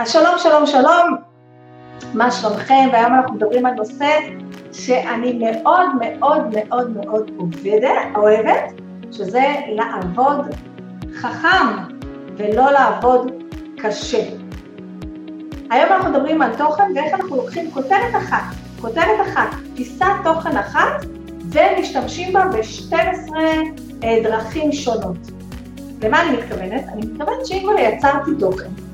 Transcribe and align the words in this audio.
אז 0.00 0.12
שלום, 0.12 0.38
שלום, 0.38 0.66
שלום, 0.66 1.16
מה 2.14 2.30
שלומכם? 2.30 2.88
והיום 2.92 3.14
אנחנו 3.14 3.34
מדברים 3.34 3.66
על 3.66 3.74
נושא 3.74 4.18
שאני 4.72 5.32
מאוד 5.32 5.86
מאוד 6.00 6.42
מאוד 6.56 6.90
מאוד 6.90 7.30
עובדת, 7.36 7.90
אוהבת, 8.16 8.72
שזה 9.12 9.54
לעבוד 9.68 10.54
חכם 11.14 11.66
ולא 12.36 12.70
לעבוד 12.70 13.32
קשה. 13.78 14.22
היום 15.70 15.92
אנחנו 15.92 16.10
מדברים 16.10 16.42
על 16.42 16.56
תוכן 16.56 16.92
ואיך 16.94 17.14
אנחנו 17.14 17.36
לוקחים 17.36 17.70
כותרת 17.70 18.14
אחת, 18.18 18.44
כותרת 18.80 19.20
אחת, 19.28 19.48
פיסת 19.76 20.06
תוכן 20.24 20.56
אחת, 20.56 21.04
ומשתמשים 21.52 22.32
בה 22.32 22.44
ב-12 22.44 22.94
אה, 24.04 24.18
דרכים 24.22 24.72
שונות. 24.72 25.18
למה 26.02 26.22
אני 26.22 26.36
מתכוונת? 26.36 26.84
אני 26.92 27.06
מתכוונת 27.06 27.46
שאם 27.46 27.60
כבר 27.62 27.78
יצרתי 27.78 28.30
תוכן, 28.40 28.87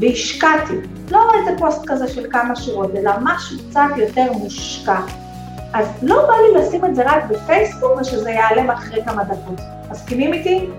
והשקעתי, 0.00 0.74
לא 1.10 1.30
איזה 1.34 1.58
פוסט 1.58 1.82
כזה 1.86 2.08
של 2.08 2.30
כמה 2.30 2.56
שורות, 2.56 2.90
אלא 2.96 3.12
משהו 3.22 3.56
קצת 3.70 3.80
יותר 3.96 4.32
מושקע. 4.32 5.00
אז 5.72 5.86
לא 6.02 6.26
בא 6.26 6.34
לי 6.34 6.60
לשים 6.60 6.84
את 6.84 6.96
זה 6.96 7.02
רק 7.06 7.24
בפייסבוק 7.24 7.92
ושזה 8.00 8.30
ייעלם 8.30 8.70
אחרי 8.70 9.04
כמה 9.04 9.24
דקות. 9.24 9.60
מסכימים 9.90 10.32
איתי? 10.32 10.70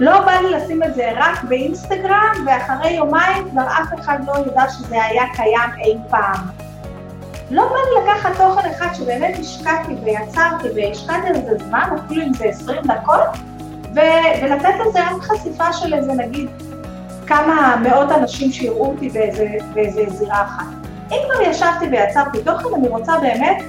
לא 0.00 0.20
בא 0.20 0.32
לי 0.32 0.50
לשים 0.50 0.82
את 0.82 0.94
זה 0.94 1.10
רק 1.16 1.44
באינסטגרם, 1.44 2.46
ואחרי 2.46 2.90
יומיים 2.90 3.50
כבר 3.50 3.66
אף 3.66 4.00
אחד 4.00 4.18
לא 4.26 4.32
ידע 4.46 4.68
שזה 4.68 5.04
היה 5.04 5.22
קיים 5.34 5.70
אי 5.84 5.96
פעם. 6.10 6.46
לא 7.50 7.68
בא 7.68 7.74
לי 7.76 8.12
לקחת 8.12 8.36
תוכן 8.36 8.70
אחד 8.70 8.88
שבאמת 8.94 9.38
השקעתי 9.38 9.92
ויצרתי 10.04 10.68
והשקעתי 10.76 11.28
על 11.28 11.34
זה 11.34 11.64
זמן, 11.68 11.88
אפילו 12.04 12.22
אם 12.22 12.34
זה 12.34 12.44
20 12.44 12.82
דקות, 12.82 13.28
ו- 13.94 14.42
ולתת 14.42 14.74
לזה 14.86 15.00
רק 15.00 15.22
חשיפה 15.22 15.72
של 15.72 15.94
איזה 15.94 16.12
נגיד 16.12 16.48
כמה 17.30 17.76
מאות 17.82 18.12
אנשים 18.12 18.52
שיראו 18.52 18.86
אותי 18.86 19.08
באיזה, 19.08 19.48
באיזה 19.74 20.04
זירה 20.08 20.42
אחת. 20.42 20.64
אם 21.10 21.16
כבר 21.24 21.42
ישבתי 21.42 21.86
ויצרתי 21.90 22.38
תוכן, 22.44 22.74
אני 22.76 22.88
רוצה 22.88 23.12
באמת 23.20 23.62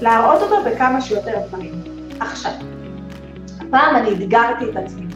להראות 0.00 0.42
אותו 0.42 0.56
בכמה 0.64 1.00
שיותר 1.00 1.32
דברים. 1.48 1.72
עכשיו, 2.20 2.52
הפעם 3.60 3.96
אני 3.96 4.12
אתגרתי 4.12 4.64
את 4.70 4.76
עצמי. 4.76 5.06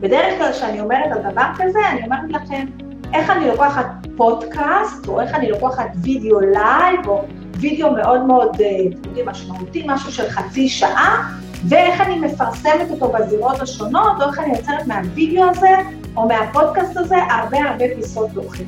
בדרך 0.00 0.38
כלל 0.38 0.52
כשאני 0.52 0.80
אומרת 0.80 1.12
על 1.12 1.32
דבר 1.32 1.46
כזה, 1.56 1.78
אני 1.92 2.04
אומרת 2.04 2.30
לכם 2.30 2.66
איך 3.14 3.30
אני 3.30 3.48
לוקחת 3.48 3.86
פודקאסט, 4.16 5.08
או 5.08 5.20
איך 5.20 5.34
אני 5.34 5.50
לוקחת 5.50 5.88
וידאו 6.02 6.40
לייב, 6.40 7.08
או 7.08 7.24
וידאו 7.60 7.92
מאוד 7.96 8.20
מאוד, 8.20 8.60
אה, 8.60 8.66
אתם 8.90 9.08
יודעים, 9.08 9.28
משמעותי, 9.28 9.84
משהו 9.88 10.12
של 10.12 10.28
חצי 10.28 10.68
שעה, 10.68 11.32
ואיך 11.68 12.00
אני 12.00 12.18
מפרסמת 12.18 12.90
אותו 12.90 13.12
בזירות 13.12 13.60
השונות, 13.60 14.22
או 14.22 14.28
איך 14.28 14.38
אני 14.38 14.56
יוצרת 14.56 14.86
מהווידאו 14.86 15.44
הזה 15.50 15.76
או 16.16 16.28
מהפודקאסט 16.28 16.96
הזה 16.96 17.16
הרבה 17.30 17.58
הרבה 17.58 17.84
פיסות 17.96 18.30
תוכן. 18.34 18.64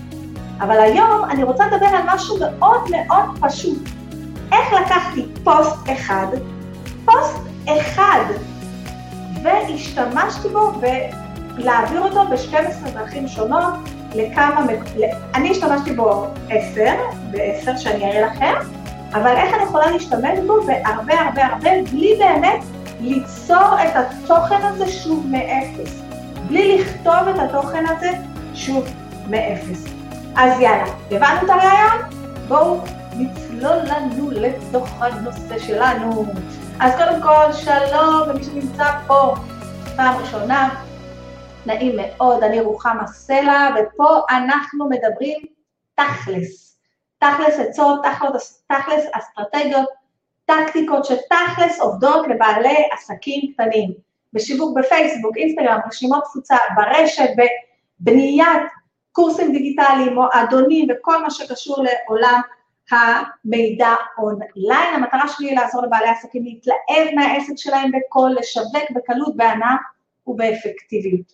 אבל 0.60 0.80
היום 0.80 1.24
אני 1.30 1.42
רוצה 1.42 1.66
לדבר 1.66 1.86
על 1.86 2.02
משהו 2.14 2.36
מאוד 2.38 2.80
מאוד 2.90 3.24
פשוט. 3.40 3.78
איך 4.52 4.72
לקחתי 4.72 5.26
פוסט 5.44 5.92
אחד, 5.92 6.26
פוסט 7.04 7.38
אחד, 7.66 8.24
והשתמשתי 9.42 10.48
בו 10.48 10.72
ולהעביר 11.58 12.00
אותו 12.00 12.20
ב-12 12.24 12.90
דרכים 12.90 13.28
שונות 13.28 13.74
לכמה, 14.14 14.66
אני 15.34 15.50
השתמשתי 15.50 15.92
בו 15.92 16.26
10, 16.50 16.84
ב-10 17.30 17.76
שאני 17.78 18.04
אראה 18.04 18.26
לכם, 18.26 18.54
אבל 19.14 19.36
איך 19.36 19.54
אני 19.54 19.62
יכולה 19.62 19.90
להשתמש 19.90 20.38
בו 20.46 20.54
בהרבה 20.66 21.14
הרבה 21.20 21.44
הרבה 21.46 21.70
בלי 21.90 22.14
באמת 22.18 22.64
ליצור 23.00 23.76
את 23.84 23.96
התוכן 23.96 24.62
הזה 24.62 24.88
שוב 24.88 25.26
מאפס. 25.30 26.01
בלי 26.52 26.78
לכתוב 26.78 27.28
את 27.28 27.38
התוכן 27.38 27.84
הזה 27.86 28.10
שוב 28.54 28.84
מאפס. 29.30 29.84
אז 30.36 30.60
יאללה, 30.60 30.84
הבנו 31.10 31.44
את 31.44 31.50
הרעיון? 31.50 32.02
בואו 32.48 32.80
נצלול 33.16 33.76
לנו 33.76 34.30
לתוך 34.30 34.88
הנושא 35.02 35.58
שלנו. 35.58 36.24
אז 36.80 36.92
קודם 36.96 37.22
כל, 37.22 37.52
שלום 37.52 38.28
למי 38.28 38.44
שנמצא 38.44 38.84
פה 39.06 39.34
פעם 39.96 40.20
ראשונה, 40.20 40.74
נעים 41.66 41.96
מאוד, 41.96 42.42
אני 42.42 42.60
רוחמה 42.60 43.06
סלע, 43.06 43.68
ופה 43.74 44.20
אנחנו 44.30 44.88
מדברים 44.88 45.38
תכלס. 45.94 46.78
תכלס 47.18 47.58
עצות, 47.58 48.00
תכלס, 48.04 48.64
תכלס 48.66 49.04
אסטרטגיות, 49.12 49.88
טקטיקות 50.44 51.04
שתכלס 51.04 51.80
עובדות 51.80 52.26
לבעלי 52.28 52.88
עסקים 52.92 53.52
קטנים. 53.52 54.11
בשיווק 54.32 54.78
בפייסבוק, 54.78 55.36
אינסטגרם, 55.36 55.78
רשימות 55.86 56.24
תפוצה 56.24 56.56
ברשת, 56.76 57.28
בבניית 58.00 58.62
קורסים 59.12 59.52
דיגיטליים, 59.52 60.14
מועדונים 60.14 60.88
וכל 60.90 61.22
מה 61.22 61.30
שקשור 61.30 61.76
לעולם 61.82 62.40
המידע 62.90 63.94
אונליין. 64.18 64.94
המטרה 64.94 65.28
שלי 65.28 65.48
היא 65.48 65.56
לעזור 65.56 65.82
לבעלי 65.82 66.08
עסקים 66.08 66.44
להתלהב 66.44 67.14
מהעסק 67.14 67.52
שלהם 67.56 67.90
בקול, 67.92 68.30
לשווק 68.30 68.90
בקלות, 68.90 69.36
בענק 69.36 69.80
ובאפקטיביות. 70.26 71.32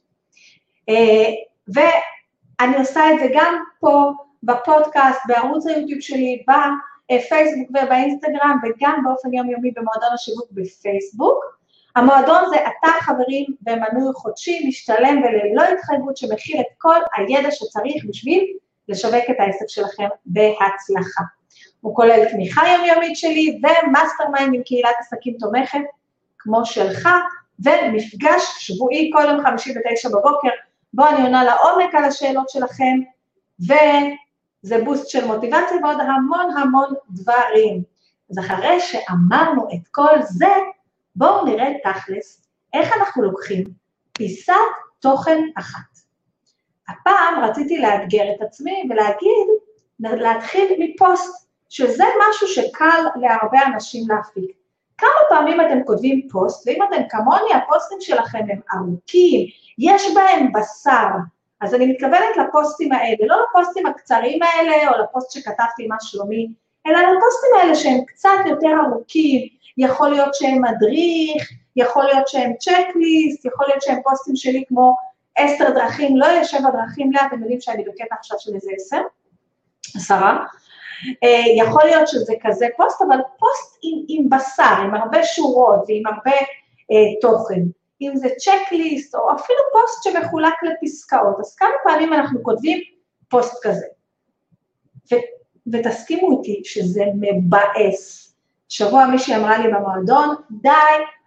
אה, 0.89 1.31
ואני 1.75 2.77
עושה 2.77 3.13
את 3.13 3.19
זה 3.19 3.27
גם 3.35 3.63
פה 3.81 4.13
בפודקאסט, 4.43 5.21
בערוץ 5.27 5.67
היוטיוב 5.67 6.01
שלי, 6.01 6.45
בפייסבוק 6.49 7.71
ובאינסטגרם, 7.71 8.59
וגם 8.63 9.01
באופן 9.05 9.35
יומיומי 9.35 9.71
במועדון 9.71 10.15
השיווק 10.15 10.49
בפייסבוק. 10.53 11.58
המועדון 11.99 12.45
זה 12.51 12.57
אתר 12.57 13.01
חברים 13.01 13.47
במנוי 13.61 14.13
חודשי, 14.15 14.69
משתלם 14.69 15.23
וללא 15.23 15.63
התחייבות 15.63 16.17
שמכיל 16.17 16.61
את 16.61 16.67
כל 16.79 17.01
הידע 17.17 17.51
שצריך 17.51 18.05
בשביל 18.09 18.47
לשווק 18.89 19.25
את 19.31 19.37
העסק 19.39 19.69
שלכם 19.69 20.09
בהצלחה. 20.27 21.25
הוא 21.81 21.97
כולל 21.97 22.25
תמיכה 22.31 22.63
יומיומית 22.69 23.17
שלי 23.17 23.61
ו 23.63 24.29
mastermind 24.33 24.55
עם 24.55 24.63
קהילת 24.63 24.95
עסקים 25.01 25.37
תומכת, 25.39 25.79
כמו 26.39 26.65
שלך, 26.65 27.09
ומפגש 27.59 28.43
שבועי 28.59 29.11
כל 29.13 29.25
יום 29.29 29.47
חמישי 29.47 29.75
בתשע 29.75 30.09
בבוקר, 30.09 30.49
בו 30.93 31.07
אני 31.07 31.23
עונה 31.23 31.45
לעומק 31.45 31.95
על 31.95 32.05
השאלות 32.05 32.49
שלכם, 32.49 32.99
וזה 33.61 34.85
בוסט 34.85 35.09
של 35.09 35.27
מוטיבציה 35.27 35.77
ועוד 35.83 36.01
המון 36.01 36.57
המון 36.57 36.95
דברים. 37.11 37.83
אז 38.31 38.39
אחרי 38.39 38.81
שאמרנו 38.81 39.69
את 39.75 39.89
כל 39.91 40.23
זה, 40.23 40.53
בואו 41.19 41.45
נראה 41.45 41.69
תכלס 41.85 42.49
איך 42.73 42.97
אנחנו 42.97 43.23
לוקחים 43.23 43.65
פיסת 44.13 44.53
תוכן 45.01 45.43
אחת. 45.59 45.99
הפעם 46.89 47.45
רציתי 47.45 47.79
לאתגר 47.79 48.25
את 48.37 48.43
עצמי 48.43 48.83
ולהגיד, 48.91 49.49
להתחיל 50.01 50.77
מפוסט, 50.79 51.49
שזה 51.69 52.05
משהו 52.29 52.47
שקל 52.49 53.01
להרבה 53.21 53.59
אנשים 53.67 54.09
להפיק. 54.09 54.51
כמה 54.99 55.11
פעמים 55.29 55.61
אתם 55.61 55.79
כותבים 55.87 56.29
פוסט, 56.31 56.67
ואם 56.67 56.83
אתם 56.83 57.03
כמוני, 57.09 57.55
הפוסטים 57.55 57.99
שלכם 58.01 58.39
הם 58.39 58.61
ארוכים, 58.75 59.47
יש 59.79 60.15
בהם 60.15 60.53
בשר, 60.53 61.09
אז 61.61 61.75
אני 61.75 61.87
מתכוונת 61.87 62.37
לפוסטים 62.37 62.93
האלה, 62.93 63.27
לא 63.27 63.37
לפוסטים 63.43 63.87
הקצרים 63.87 64.43
האלה, 64.43 64.89
או 64.89 65.03
לפוסט 65.03 65.31
שכתבתי 65.31 65.87
מה 65.87 65.97
שלומי, 66.01 66.49
אלא 66.87 66.99
לפוסטים 66.99 67.51
האלה 67.61 67.75
שהם 67.75 68.05
קצת 68.07 68.39
יותר 68.47 68.73
ארוכים, 68.87 69.49
יכול 69.79 70.11
להיות 70.11 70.35
שהם 70.35 70.63
מדריך, 70.63 71.53
יכול 71.77 72.05
להיות 72.05 72.29
שהם 72.29 72.53
צ'קליסט, 72.59 73.45
יכול 73.45 73.67
להיות 73.69 73.83
שהם 73.83 73.99
פוסטים 74.05 74.37
שלי 74.37 74.65
כמו 74.69 74.97
עשר 75.37 75.71
דרכים, 75.71 76.17
לא 76.17 76.27
יהיה 76.27 76.45
שבע 76.45 76.71
דרכים 76.71 77.13
לאט, 77.13 77.27
אתם 77.29 77.41
יודעים 77.41 77.61
שאני 77.61 77.85
בקטע 77.85 78.15
עכשיו 78.19 78.39
של 78.41 78.55
איזה 78.55 78.71
עשר, 78.77 79.01
עשרה. 79.97 80.45
אה, 81.25 81.45
יכול 81.57 81.85
להיות 81.85 82.09
שזה 82.09 82.33
כזה 82.43 82.67
פוסט, 82.77 83.03
אבל 83.03 83.19
פוסט 83.39 83.79
עם, 83.83 84.05
עם 84.09 84.29
בשר, 84.31 84.83
עם 84.85 84.95
הרבה 84.95 85.25
שורות 85.25 85.85
ועם 85.89 86.03
הרבה 86.07 86.37
אה, 86.91 87.21
תוכן. 87.21 87.61
אם 88.01 88.13
זה 88.17 88.29
checklist, 88.39 89.15
או 89.15 89.31
אפילו 89.33 89.59
פוסט 89.73 90.03
שמחולק 90.03 90.55
לפסקאות. 90.63 91.41
אז 91.41 91.55
כמה 91.55 91.71
פעמים 91.85 92.13
אנחנו 92.13 92.43
כותבים 92.43 92.81
פוסט 93.29 93.55
כזה. 93.63 93.87
ו, 95.13 95.17
ותסכימו 95.73 96.39
איתי 96.39 96.63
שזה 96.65 97.05
מבאס. 97.15 98.28
שבוע 98.69 99.07
מישהי 99.07 99.37
אמרה 99.37 99.59
לי 99.59 99.73
במועדון, 99.73 100.35
די, 100.51 100.71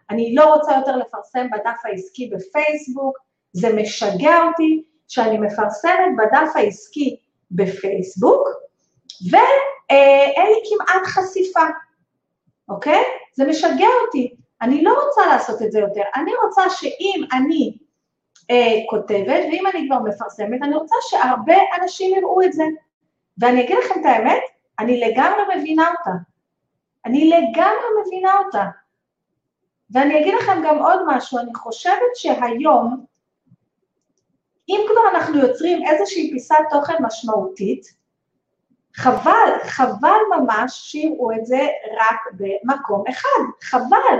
אני 0.09 0.35
לא 0.35 0.53
רוצה 0.53 0.71
יותר 0.77 0.95
לפרסם 0.95 1.47
בדף 1.51 1.77
העסקי 1.85 2.29
בפייסבוק, 2.33 3.17
זה 3.53 3.75
משגע 3.75 4.43
אותי 4.47 4.83
שאני 5.07 5.37
מפרסמת 5.37 6.11
בדף 6.17 6.51
העסקי 6.55 7.17
בפייסבוק, 7.51 8.47
ואין 9.31 10.47
לי 10.47 10.61
כמעט 10.69 11.05
חשיפה, 11.05 11.65
אוקיי? 12.69 13.03
זה 13.33 13.45
משגע 13.45 13.87
אותי, 14.05 14.35
אני 14.61 14.83
לא 14.83 14.93
רוצה 15.05 15.25
לעשות 15.25 15.61
את 15.61 15.71
זה 15.71 15.79
יותר, 15.79 16.01
אני 16.15 16.31
רוצה 16.43 16.69
שאם 16.69 17.23
אני 17.33 17.77
אה, 18.51 18.79
כותבת, 18.89 19.43
ואם 19.51 19.67
אני 19.67 19.87
כבר 19.87 19.99
מפרסמת, 19.99 20.59
אני 20.63 20.75
רוצה 20.75 20.95
שהרבה 21.09 21.55
אנשים 21.81 22.15
יראו 22.15 22.41
את 22.41 22.53
זה. 22.53 22.63
ואני 23.37 23.65
אגיד 23.65 23.77
לכם 23.77 23.99
את 23.99 24.05
האמת, 24.05 24.41
אני 24.79 24.99
לגמרי 24.99 25.55
מבינה 25.57 25.87
אותה. 25.87 26.30
אני 27.05 27.29
לגמרי 27.29 27.87
מבינה 28.05 28.33
אותה. 28.45 28.63
ואני 29.91 30.21
אגיד 30.21 30.33
לכם 30.33 30.61
גם 30.65 30.77
עוד 30.77 30.99
משהו, 31.07 31.39
אני 31.39 31.55
חושבת 31.55 32.15
שהיום, 32.15 33.05
אם 34.69 34.85
כבר 34.91 35.17
אנחנו 35.17 35.39
יוצרים 35.39 35.87
איזושהי 35.87 36.31
פיסת 36.31 36.55
תוכן 36.69 36.93
משמעותית, 36.99 38.01
חבל, 38.95 39.51
חבל 39.63 40.19
ממש 40.37 40.71
שיראו 40.73 41.31
את 41.31 41.45
זה 41.45 41.67
רק 41.97 42.19
במקום 42.33 43.03
אחד, 43.09 43.39
חבל. 43.63 44.17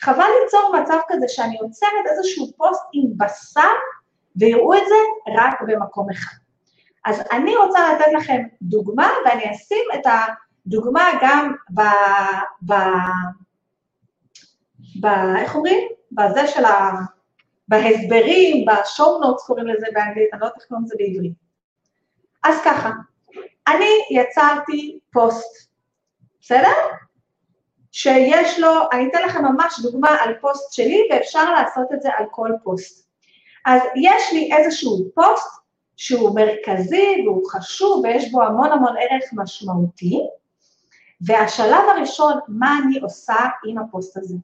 חבל 0.00 0.28
ליצור 0.42 0.76
מצב 0.82 0.98
כזה 1.08 1.28
שאני 1.28 1.58
יוצרת 1.62 2.06
איזשהו 2.10 2.46
פוסט 2.56 2.82
עם 2.92 3.04
בשר 3.16 3.72
ויראו 4.36 4.74
את 4.74 4.82
זה 4.88 4.94
רק 5.38 5.60
במקום 5.60 6.10
אחד. 6.10 6.36
אז 7.04 7.22
אני 7.32 7.56
רוצה 7.56 7.92
לתת 7.92 8.12
לכם 8.12 8.42
דוגמה, 8.62 9.12
ואני 9.24 9.50
אשים 9.50 9.84
את 9.94 10.06
הדוגמה 10.66 11.10
גם 11.22 11.54
ב... 11.70 11.80
ב... 12.62 12.72
ב... 15.00 15.06
איך 15.38 15.54
אומרים? 15.54 15.88
בזה 16.12 16.46
של 16.46 16.64
ה... 16.64 16.90
בהסברים, 17.68 18.66
ב 18.66 18.76
show 18.76 19.18
notes 19.18 19.46
קוראים 19.46 19.66
לזה 19.66 19.86
באנגלית, 19.94 20.28
אני 20.32 20.40
לא 20.40 20.46
יודעת 20.46 20.60
איך 20.60 20.68
קוראים 20.68 20.84
לזה 20.84 20.94
בעברית. 20.98 21.32
אז 22.44 22.60
ככה, 22.64 22.90
אני 23.68 23.90
יצרתי 24.10 24.98
פוסט, 25.12 25.70
בסדר? 26.40 26.72
שיש 27.92 28.58
לו, 28.58 28.68
אני 28.92 29.08
אתן 29.08 29.22
לכם 29.22 29.44
ממש 29.44 29.80
דוגמה 29.82 30.10
על 30.10 30.34
פוסט 30.40 30.72
שלי, 30.72 31.08
ואפשר 31.10 31.52
לעשות 31.52 31.92
את 31.92 32.02
זה 32.02 32.08
על 32.16 32.24
כל 32.30 32.50
פוסט. 32.64 33.08
אז 33.66 33.82
יש 33.96 34.32
לי 34.32 34.50
איזשהו 34.56 35.10
פוסט 35.14 35.62
שהוא 35.96 36.34
מרכזי 36.34 37.22
והוא 37.26 37.50
חשוב 37.50 38.04
ויש 38.04 38.32
בו 38.32 38.42
המון 38.42 38.72
המון 38.72 38.94
ערך 38.96 39.30
משמעותי, 39.32 40.20
והשלב 41.26 41.84
הראשון, 41.96 42.38
מה 42.48 42.78
אני 42.84 43.00
עושה 43.00 43.36
עם 43.66 43.78
הפוסט 43.78 44.16
הזה. 44.16 44.34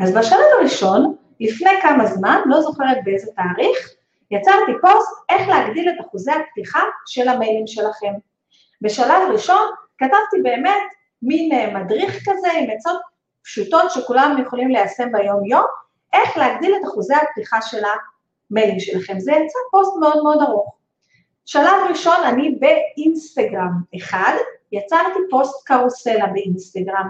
אז 0.00 0.14
בשלב 0.14 0.46
הראשון, 0.58 1.16
לפני 1.40 1.70
כמה 1.82 2.06
זמן, 2.06 2.40
לא 2.46 2.62
זוכרת 2.62 2.96
באיזה 3.04 3.32
תאריך, 3.32 3.90
יצרתי 4.30 4.72
פוסט 4.80 5.10
איך 5.28 5.48
להגדיל 5.48 5.88
את 5.88 6.06
אחוזי 6.06 6.32
הפתיחה 6.32 6.80
של 7.06 7.28
המיילים 7.28 7.66
שלכם. 7.66 8.12
בשלב 8.80 9.30
ראשון 9.32 9.70
כתבתי 9.98 10.42
באמת 10.42 10.82
מין 11.22 11.52
אה, 11.52 11.80
מדריך 11.80 12.18
כזה 12.28 12.48
עם 12.58 12.70
עצות 12.70 13.00
פשוטות 13.42 13.90
שכולם 13.90 14.36
יכולים 14.42 14.68
ליישם 14.68 15.12
ביום-יום, 15.12 15.64
איך 16.12 16.36
להגדיל 16.36 16.74
את 16.76 16.84
אחוזי 16.84 17.14
הפתיחה 17.14 17.62
של 17.62 17.82
המיילים 18.50 18.80
שלכם. 18.80 19.20
זה 19.20 19.32
יצא 19.32 19.58
פוסט 19.70 19.96
מאוד 20.00 20.22
מאוד 20.22 20.42
ארוך. 20.42 20.74
שלב 21.46 21.90
ראשון, 21.90 22.16
אני 22.24 22.58
באינסטגרם 22.60 23.72
אחד, 23.96 24.34
יצרתי 24.72 25.18
פוסט 25.30 25.66
קרוסלה 25.66 26.26
באינסטגרם. 26.26 27.08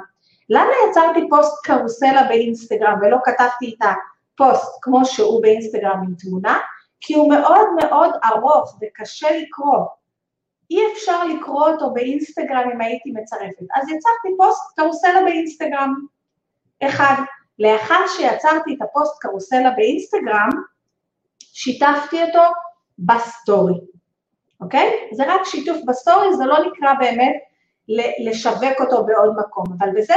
למה 0.48 0.70
יצרתי 0.90 1.20
פוסט 1.31 1.64
קרוסלה 1.64 2.22
באינסטגרם 2.28 2.98
ולא 3.02 3.16
כתבתי 3.25 3.75
את 3.78 3.86
הפוסט 3.86 4.78
כמו 4.82 5.04
שהוא 5.04 5.42
באינסטגרם 5.42 6.02
עם 6.06 6.14
תמונה? 6.19 6.58
כי 7.00 7.14
הוא 7.14 7.31
מאוד 7.31 7.69
מאוד 7.81 8.10
ארוך 8.25 8.78
וקשה 8.82 9.28
לקרוא. 9.38 9.84
אי 10.70 10.78
אפשר 10.92 11.25
לקרוא 11.25 11.69
אותו 11.69 11.92
באינסטגרם 11.92 12.70
אם 12.75 12.81
הייתי 12.81 13.10
מצרפת. 13.10 13.66
אז 13.75 13.88
יצרתי 13.88 14.36
פוסט 14.36 14.76
קרוסלה 14.76 15.22
באינסטגרם. 15.25 15.94
אחד, 16.82 17.22
לאחר 17.58 18.06
שיצרתי 18.16 18.75
את 18.75 18.82
הפוסט 18.82 19.19
קרוסלה 19.20 19.70
באינסטגרם, 19.70 20.48
שיתפתי 21.38 22.22
אותו 22.22 22.42
בסטורי, 22.98 23.81
אוקיי? 24.61 25.09
זה 25.12 25.25
רק 25.27 25.41
שיתוף 25.45 25.77
בסטורי, 25.87 26.37
זה 26.37 26.45
לא 26.45 26.59
נקרא 26.67 26.95
באמת 26.95 27.37
לשווק 28.25 28.81
אותו 28.81 29.06
בעוד 29.06 29.37
מקום, 29.39 29.65
אבל 29.79 29.89
בזה 29.97 30.15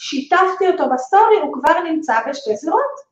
ששיתפתי 0.00 0.68
אותו 0.68 0.84
בסטורי 0.94 1.36
הוא 1.42 1.52
כבר 1.52 1.80
נמצא 1.80 2.20
בשתי 2.28 2.56
זירות. 2.56 3.10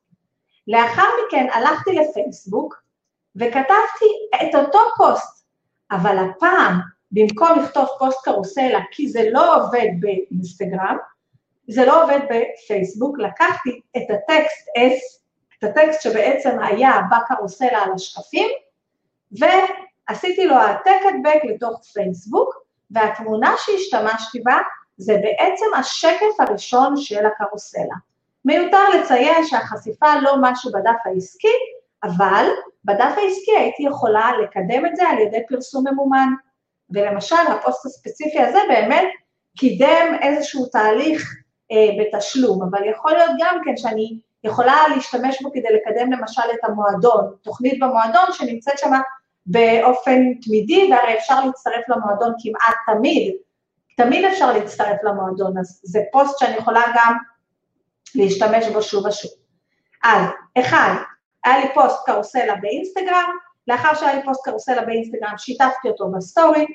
לאחר 0.69 1.06
מכן 1.27 1.47
הלכתי 1.53 1.91
לפייסבוק 1.93 2.83
וכתבתי 3.37 4.06
את 4.35 4.55
אותו 4.55 4.79
פוסט, 4.97 5.47
אבל 5.91 6.17
הפעם 6.19 6.81
במקום 7.11 7.59
לכתוב 7.59 7.87
פוסט 7.99 8.25
קרוסלה, 8.25 8.81
כי 8.91 9.09
זה 9.09 9.23
לא 9.31 9.56
עובד 9.56 9.89
באינסטגרם, 10.00 10.97
זה 11.69 11.85
לא 11.87 12.05
עובד 12.05 12.21
בפייסבוק, 12.25 13.19
לקחתי 13.19 13.81
את 13.97 14.03
הטקסט 14.11 14.69
S, 14.77 15.19
את 15.59 15.65
הטקסט 15.65 16.03
שבעצם 16.03 16.59
היה 16.62 16.93
בקרוסלה 17.11 17.79
על 17.79 17.93
השקפים, 17.95 18.49
ועשיתי 20.08 20.46
לו 20.46 20.55
העתק 20.55 21.00
הדבק 21.08 21.44
לתוך 21.44 21.82
פייסבוק, 21.93 22.55
והתמונה 22.90 23.55
שהשתמשתי 23.58 24.40
בה 24.40 24.58
זה 24.96 25.12
בעצם 25.22 25.66
השקף 25.78 26.40
הראשון 26.40 26.96
של 26.96 27.26
הקרוסלה. 27.26 27.94
מיותר 28.44 28.88
לציין 28.88 29.46
שהחשיפה 29.46 30.06
לא 30.22 30.34
משהו 30.40 30.72
בדף 30.72 30.96
העסקי, 31.05 31.56
אבל 32.05 32.46
בדף 32.84 33.14
העסקי 33.16 33.56
הייתי 33.56 33.82
יכולה 33.82 34.31
לקדם 34.43 34.87
את 34.87 34.96
זה 34.96 35.08
על 35.08 35.19
ידי 35.19 35.40
פרסום 35.49 35.88
ממומן. 35.88 36.28
ולמשל, 36.90 37.37
הפוסט 37.49 37.87
הספציפי 37.87 38.40
הזה 38.40 38.58
באמת 38.69 39.08
קידם 39.58 40.14
איזשהו 40.22 40.66
תהליך 40.66 41.34
אה, 41.72 41.88
בתשלום, 41.99 42.62
אבל 42.62 42.88
יכול 42.88 43.12
להיות 43.12 43.31
גם 43.38 43.61
כן 43.64 43.76
שאני 43.76 44.19
יכולה 44.44 44.88
להשתמש 44.94 45.43
בו 45.43 45.52
כדי 45.52 45.69
לקדם 45.75 46.12
למשל 46.12 46.43
את 46.54 46.64
המועדון, 46.64 47.34
תוכנית 47.43 47.81
במועדון 47.81 48.26
שנמצאת 48.32 48.78
שם 48.78 48.93
באופן 49.50 50.35
תמידי, 50.43 50.91
והרי 50.91 51.19
אפשר 51.19 51.45
להצטרף 51.45 51.89
למועדון 51.89 52.35
כמעט 52.43 52.77
תמיד, 52.87 53.35
תמיד 53.97 54.25
אפשר 54.25 54.53
להצטרף 54.53 54.97
למועדון, 55.03 55.59
אז 55.59 55.81
זה 55.85 56.00
פוסט 56.12 56.39
שאני 56.39 56.56
יכולה 56.56 56.83
גם 56.97 57.17
להשתמש 58.15 58.67
בו 58.67 58.83
שוב 58.83 59.06
ושוב. 59.06 59.31
אז 60.05 60.23
אחד, 60.59 60.95
היה 61.45 61.59
לי 61.59 61.75
פוסט 61.75 62.06
קרוסלה 62.06 62.55
באינסטגרם, 62.61 63.31
לאחר 63.69 63.95
שהיה 63.95 64.15
לי 64.15 64.23
פוסט 64.25 64.45
קרוסלה 64.45 64.83
באינסטגרם 64.85 65.39
שיתפתי 65.39 65.89
אותו 65.89 66.11
בסטורי, 66.11 66.67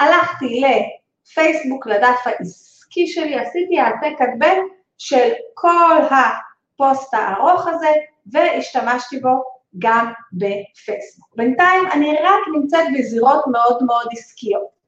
הלכתי 0.00 0.62
לפייסבוק, 0.62 1.86
לדף 1.86 2.20
העסקי 2.24 3.06
שלי, 3.06 3.38
עשיתי 3.38 3.80
העתק 3.80 4.20
הדבק 4.20 4.56
של 4.98 5.32
כל 5.54 5.96
הפוסט 6.10 7.14
הארוך 7.14 7.66
הזה 7.66 7.92
והשתמשתי 8.26 9.20
בו 9.20 9.57
גם 9.78 10.12
בפייסבוק. 10.32 11.34
בינתיים 11.36 11.82
אני 11.92 12.12
רק 12.22 12.40
נמצאת 12.54 12.86
בזירות 12.98 13.46
מאוד 13.46 13.82
מאוד 13.82 14.06
עסקיות. 14.12 14.78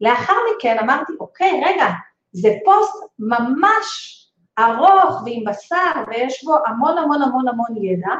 לאחר 0.00 0.34
מכן 0.56 0.76
אמרתי, 0.78 1.12
אוקיי, 1.20 1.60
רגע, 1.64 1.86
זה 2.32 2.48
פוסט 2.64 2.94
ממש 3.18 4.14
ארוך 4.58 5.22
ועם 5.24 5.44
בשר 5.46 6.04
ויש 6.08 6.44
בו 6.44 6.56
המון 6.66 6.98
המון 6.98 7.22
המון 7.22 7.48
המון 7.48 7.84
ידע, 7.84 8.14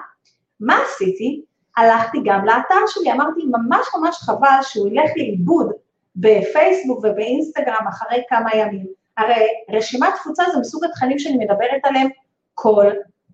מה 0.61 0.79
עשיתי? 0.82 1.43
הלכתי 1.76 2.19
גם 2.25 2.44
לאתר 2.44 2.87
שלי, 2.87 3.12
אמרתי, 3.12 3.41
ממש 3.44 3.87
ממש 3.94 4.17
חבל 4.17 4.59
שהוא 4.62 4.88
ילך 4.88 5.11
לאיבוד 5.17 5.73
בפייסבוק 6.17 6.99
ובאינסטגרם 6.99 7.87
אחרי 7.88 8.22
כמה 8.29 8.51
ימים. 8.56 8.87
הרי 9.17 9.46
רשימת 9.70 10.15
תפוצה 10.15 10.44
זה 10.53 10.60
מסוג 10.60 10.84
התכנים 10.84 11.19
שאני 11.19 11.37
מדברת 11.37 11.81
עליהם 11.84 12.08
כל 12.55 12.87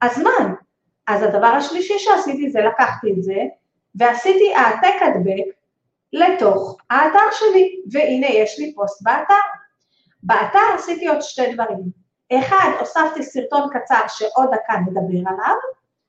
הזמן. 0.03 0.55
אז 1.07 1.23
הדבר 1.23 1.47
השלישי 1.47 1.99
שעשיתי 1.99 2.51
זה 2.51 2.61
לקחתי 2.61 3.13
את 3.13 3.23
זה 3.23 3.43
ועשיתי 3.95 4.55
העתק 4.55 5.03
הדבק 5.03 5.45
לתוך 6.13 6.77
האתר 6.91 7.31
שלי, 7.33 7.81
והנה 7.93 8.27
יש 8.27 8.59
לי 8.59 8.75
פוסט 8.75 9.03
באתר. 9.03 9.35
באתר 10.23 10.75
עשיתי 10.75 11.09
עוד 11.09 11.23
שתי 11.23 11.53
דברים. 11.53 12.05
אחד, 12.33 12.71
הוספתי 12.81 13.23
סרטון 13.23 13.69
קצר 13.73 14.01
שעוד 14.09 14.49
דקה 14.55 14.75
נדבר 14.87 15.31
עליו, 15.31 15.57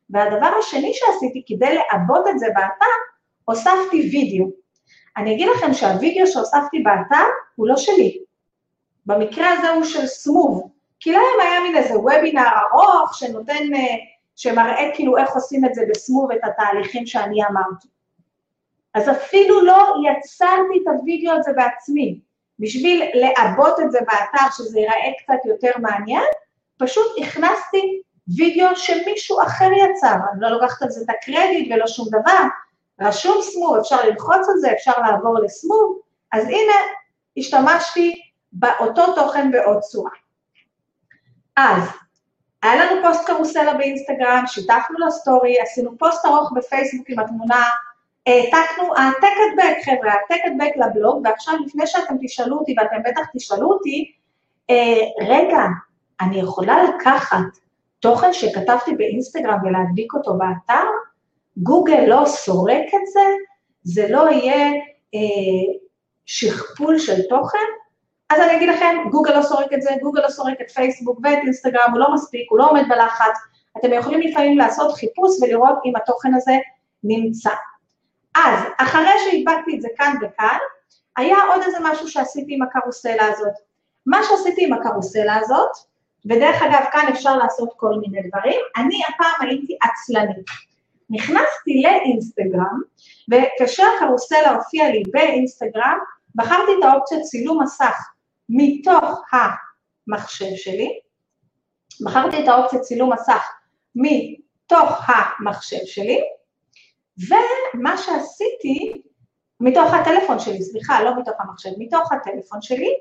והדבר 0.09 0.57
השני 0.59 0.91
שעשיתי 0.93 1.43
כדי 1.47 1.75
לעבות 1.75 2.27
את 2.27 2.39
זה 2.39 2.47
באתר, 2.55 2.95
הוספתי 3.45 4.09
וידאו. 4.11 4.49
אני 5.17 5.35
אגיד 5.35 5.49
לכם 5.55 5.73
שהווידאו 5.73 6.27
שהוספתי 6.27 6.79
באתר 6.79 7.25
הוא 7.55 7.67
לא 7.67 7.77
שלי. 7.77 8.19
במקרה 9.05 9.49
הזה 9.51 9.69
הוא 9.69 9.83
של 9.83 10.05
סמוב, 10.05 10.69
כי 10.99 11.11
להם 11.11 11.39
היה 11.41 11.63
מין 11.63 11.75
איזה 11.75 11.99
וובינר 11.99 12.49
ארוך 12.73 13.17
שנותן, 13.17 13.73
אה, 13.75 13.95
שמראה 14.35 14.91
כאילו 14.93 15.17
איך 15.17 15.35
עושים 15.35 15.65
את 15.65 15.75
זה 15.75 15.81
בסמוב, 15.89 16.31
את 16.31 16.39
התהליכים 16.43 17.05
שאני 17.05 17.45
אמרתי. 17.45 17.87
אז 18.93 19.09
אפילו 19.09 19.65
לא 19.65 19.93
יצרתי 20.03 20.79
את 20.83 20.87
הווידאו 20.87 21.33
הזה 21.33 21.51
בעצמי. 21.53 22.19
בשביל 22.59 23.03
לעבות 23.13 23.79
את 23.79 23.91
זה 23.91 23.99
באתר, 23.99 24.51
שזה 24.57 24.79
ייראה 24.79 25.11
קצת 25.23 25.45
יותר 25.45 25.71
מעניין, 25.79 26.23
פשוט 26.77 27.05
הכנסתי 27.21 28.01
וידאו 28.37 28.75
שמישהו 28.75 29.41
אחר 29.41 29.69
יצר, 29.71 30.15
אני 30.33 30.41
לא 30.41 30.49
לוקחת 30.49 30.81
על 30.81 30.89
זה 30.89 31.01
את 31.03 31.09
הקרדיט 31.09 31.71
ולא 31.71 31.87
שום 31.87 32.07
דבר, 32.07 32.43
רשום 33.01 33.41
Smoove, 33.41 33.77
אפשר 33.77 34.07
ללחוץ 34.07 34.49
על 34.49 34.57
זה, 34.57 34.71
אפשר 34.71 34.91
לעבור 35.01 35.39
ל 35.39 35.47
Smoove, 35.47 35.99
אז 36.31 36.45
הנה, 36.45 36.73
השתמשתי 37.37 38.21
באותו 38.51 39.15
תוכן 39.15 39.51
בעוד 39.51 39.79
צורה. 39.79 40.11
אז, 41.57 41.83
היה 42.65 42.85
לנו 42.85 43.01
פוסט 43.03 43.25
קרוסלה 43.25 43.73
באינסטגרם, 43.73 44.43
שיתפנו 44.47 45.07
לסטורי, 45.07 45.59
עשינו 45.59 45.97
פוסט 45.97 46.25
ארוך 46.25 46.51
בפייסבוק 46.55 47.09
עם 47.09 47.19
התמונה, 47.19 47.63
העתקנו, 48.27 48.95
העתק 48.97 49.35
הדבק, 49.51 49.77
חבר'ה, 49.85 50.13
העתק 50.13 50.43
הדבק 50.45 50.77
לבלוג, 50.77 51.21
ועכשיו 51.23 51.53
לפני 51.65 51.87
שאתם 51.87 52.15
תשאלו 52.21 52.57
אותי, 52.57 52.75
ואתם 52.77 53.09
בטח 53.09 53.21
תשאלו 53.35 53.71
אותי, 53.71 54.11
אה, 54.69 55.01
רגע, 55.27 55.61
אני 56.21 56.39
יכולה 56.39 56.83
לקחת 56.83 57.37
תוכן 57.99 58.33
שכתבתי 58.33 58.95
באינסטגרם 58.95 59.57
ולהדביק 59.63 60.13
אותו 60.13 60.37
באתר? 60.37 60.85
גוגל 61.57 62.05
לא 62.07 62.23
סורק 62.25 62.85
את 62.95 63.07
זה? 63.13 63.25
זה 63.83 64.07
לא 64.09 64.29
יהיה 64.29 64.71
אה, 65.15 65.73
שכפול 66.25 66.99
של 66.99 67.21
תוכן, 67.29 67.67
אז 68.29 68.39
אני 68.39 68.55
אגיד 68.57 68.69
לכם, 68.69 68.95
גוגל 69.11 69.37
לא 69.37 69.41
סורק 69.41 69.73
את 69.73 69.81
זה, 69.81 69.89
גוגל 70.01 70.21
לא 70.21 70.29
סורק 70.29 70.61
את 70.61 70.71
פייסבוק 70.71 71.19
ואת 71.23 71.37
אינסטגרם, 71.37 71.91
הוא 71.91 71.99
לא 71.99 72.13
מספיק, 72.13 72.51
הוא 72.51 72.59
לא 72.59 72.69
עומד 72.69 72.83
בלחץ, 72.89 73.37
אתם 73.77 73.93
יכולים 73.93 74.21
לפעמים 74.21 74.57
לעשות 74.57 74.93
חיפוש 74.93 75.31
ולראות 75.41 75.75
אם 75.85 75.95
התוכן 75.95 76.33
הזה 76.33 76.53
נמצא. 77.03 77.49
אז 78.35 78.59
אחרי 78.77 79.11
שהדבקתי 79.25 79.75
את 79.75 79.81
זה 79.81 79.87
כאן 79.97 80.15
וכאן, 80.21 80.57
היה 81.17 81.37
עוד 81.53 81.61
איזה 81.61 81.77
משהו 81.81 82.07
שעשיתי 82.07 82.55
עם 82.55 82.61
הקרוסלה 82.61 83.27
הזאת. 83.27 83.53
מה 84.05 84.19
שעשיתי 84.23 84.65
עם 84.65 84.73
הקרוסלה 84.73 85.35
הזאת, 85.35 85.71
ודרך 86.25 86.61
אגב, 86.61 86.85
כאן 86.91 87.07
אפשר 87.09 87.37
לעשות 87.37 87.69
כל 87.77 87.93
מיני 88.01 88.29
דברים, 88.29 88.59
אני 88.77 89.01
הפעם 89.09 89.47
הייתי 89.47 89.77
עצלנית. 89.81 90.45
נכנסתי 91.09 91.81
לאינסטגרם, 91.83 92.81
וכאשר 93.31 93.83
הקרוסלה 93.97 94.51
הופיעה 94.51 94.89
לי 94.89 95.03
באינסטגרם, 95.11 95.97
בחרתי 96.35 96.71
את 96.79 96.83
האופציה 96.83 97.19
צילום 97.19 97.63
מסך 97.63 98.14
מתוך 98.49 99.21
המחשב 99.31 100.55
שלי, 100.55 100.99
בחרתי 102.05 102.43
את 102.43 102.47
האופציה 102.47 102.79
צילום 102.79 103.13
מסך 103.13 103.53
מתוך 103.95 105.01
המחשב 105.07 105.85
שלי, 105.85 106.21
ומה 107.29 107.97
שעשיתי, 107.97 109.01
מתוך 109.59 109.93
הטלפון 109.93 110.39
שלי, 110.39 110.63
סליחה, 110.63 111.03
לא 111.03 111.19
מתוך 111.19 111.33
המחשב, 111.39 111.69
מתוך 111.77 112.11
הטלפון 112.11 112.61
שלי, 112.61 112.93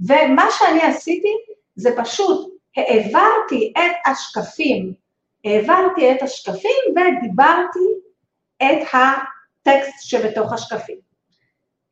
ומה 0.00 0.46
שאני 0.50 0.82
עשיתי 0.82 1.28
זה 1.74 1.90
פשוט 1.96 2.52
העברתי 2.76 3.72
את 3.78 3.96
השקפים, 4.06 4.92
העברתי 5.44 6.12
את 6.12 6.22
השקפים 6.22 6.80
ודיברתי 6.90 7.88
את 8.62 8.88
הטקסט 8.88 10.08
שבתוך 10.08 10.52
השקפים. 10.52 11.11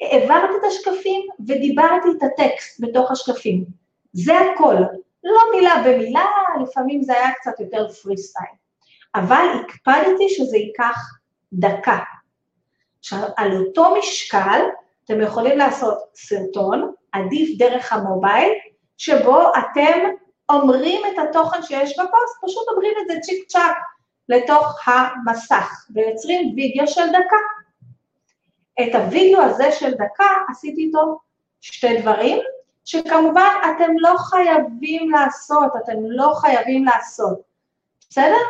העברתי 0.01 0.53
את 0.61 0.65
השקפים 0.65 1.27
ודיברתי 1.49 2.09
את 2.19 2.23
הטקסט 2.23 2.81
בתוך 2.81 3.11
השקפים. 3.11 3.65
זה 4.13 4.33
הכל. 4.39 4.75
לא 5.25 5.41
מילה 5.55 5.83
במילה, 5.85 6.27
לפעמים 6.63 7.03
זה 7.03 7.13
היה 7.13 7.33
קצת 7.33 7.61
יותר 7.61 7.89
פרי 7.89 8.17
סטייל. 8.17 8.55
אבל 9.15 9.47
הקפדתי 9.61 10.29
שזה 10.29 10.57
ייקח 10.57 10.99
דקה. 11.53 11.99
עכשיו, 13.01 13.19
על 13.37 13.57
אותו 13.57 13.95
משקל, 13.99 14.61
אתם 15.05 15.21
יכולים 15.21 15.59
לעשות 15.59 15.99
סרטון, 16.15 16.93
עדיף 17.13 17.59
דרך 17.59 17.93
המובייל, 17.93 18.53
שבו 18.99 19.41
אתם 19.59 19.99
אומרים 20.51 21.03
את 21.07 21.19
התוכן 21.19 21.63
שיש 21.63 21.93
בפוסט, 21.93 22.45
פשוט 22.45 22.69
אומרים 22.69 22.93
את 23.03 23.09
זה 23.09 23.21
צ'יק 23.21 23.49
צ'אק 23.49 23.77
לתוך 24.29 24.89
המסך, 24.89 25.87
ויוצרים 25.95 26.55
וידאו 26.57 26.87
של 26.87 27.09
דקה. 27.09 27.37
את 28.83 28.95
הוידאו 28.95 29.43
הזה 29.43 29.73
של 29.73 29.95
דקה 29.95 30.27
עשיתי 30.49 30.81
איתו 30.81 31.19
שתי 31.61 32.01
דברים, 32.01 32.39
שכמובן 32.85 33.51
אתם 33.65 33.93
לא 33.99 34.15
חייבים 34.19 35.11
לעשות, 35.11 35.73
אתם 35.85 35.99
לא 36.03 36.33
חייבים 36.35 36.85
לעשות, 36.85 37.41
בסדר? 38.11 38.43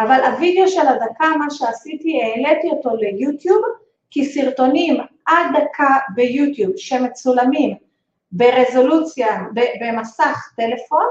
אבל 0.00 0.20
הוידאו 0.24 0.68
של 0.68 0.88
הדקה, 0.88 1.28
מה 1.38 1.50
שעשיתי, 1.50 2.22
העליתי 2.22 2.68
אותו 2.70 2.96
ליוטיוב, 2.96 3.62
כי 4.10 4.24
סרטונים 4.24 5.00
עד 5.26 5.46
דקה 5.56 5.96
ביוטיוב 6.14 6.72
שמצולמים 6.76 7.76
ברזולוציה, 8.32 9.42
במסך 9.80 10.52
טלפון, 10.56 11.06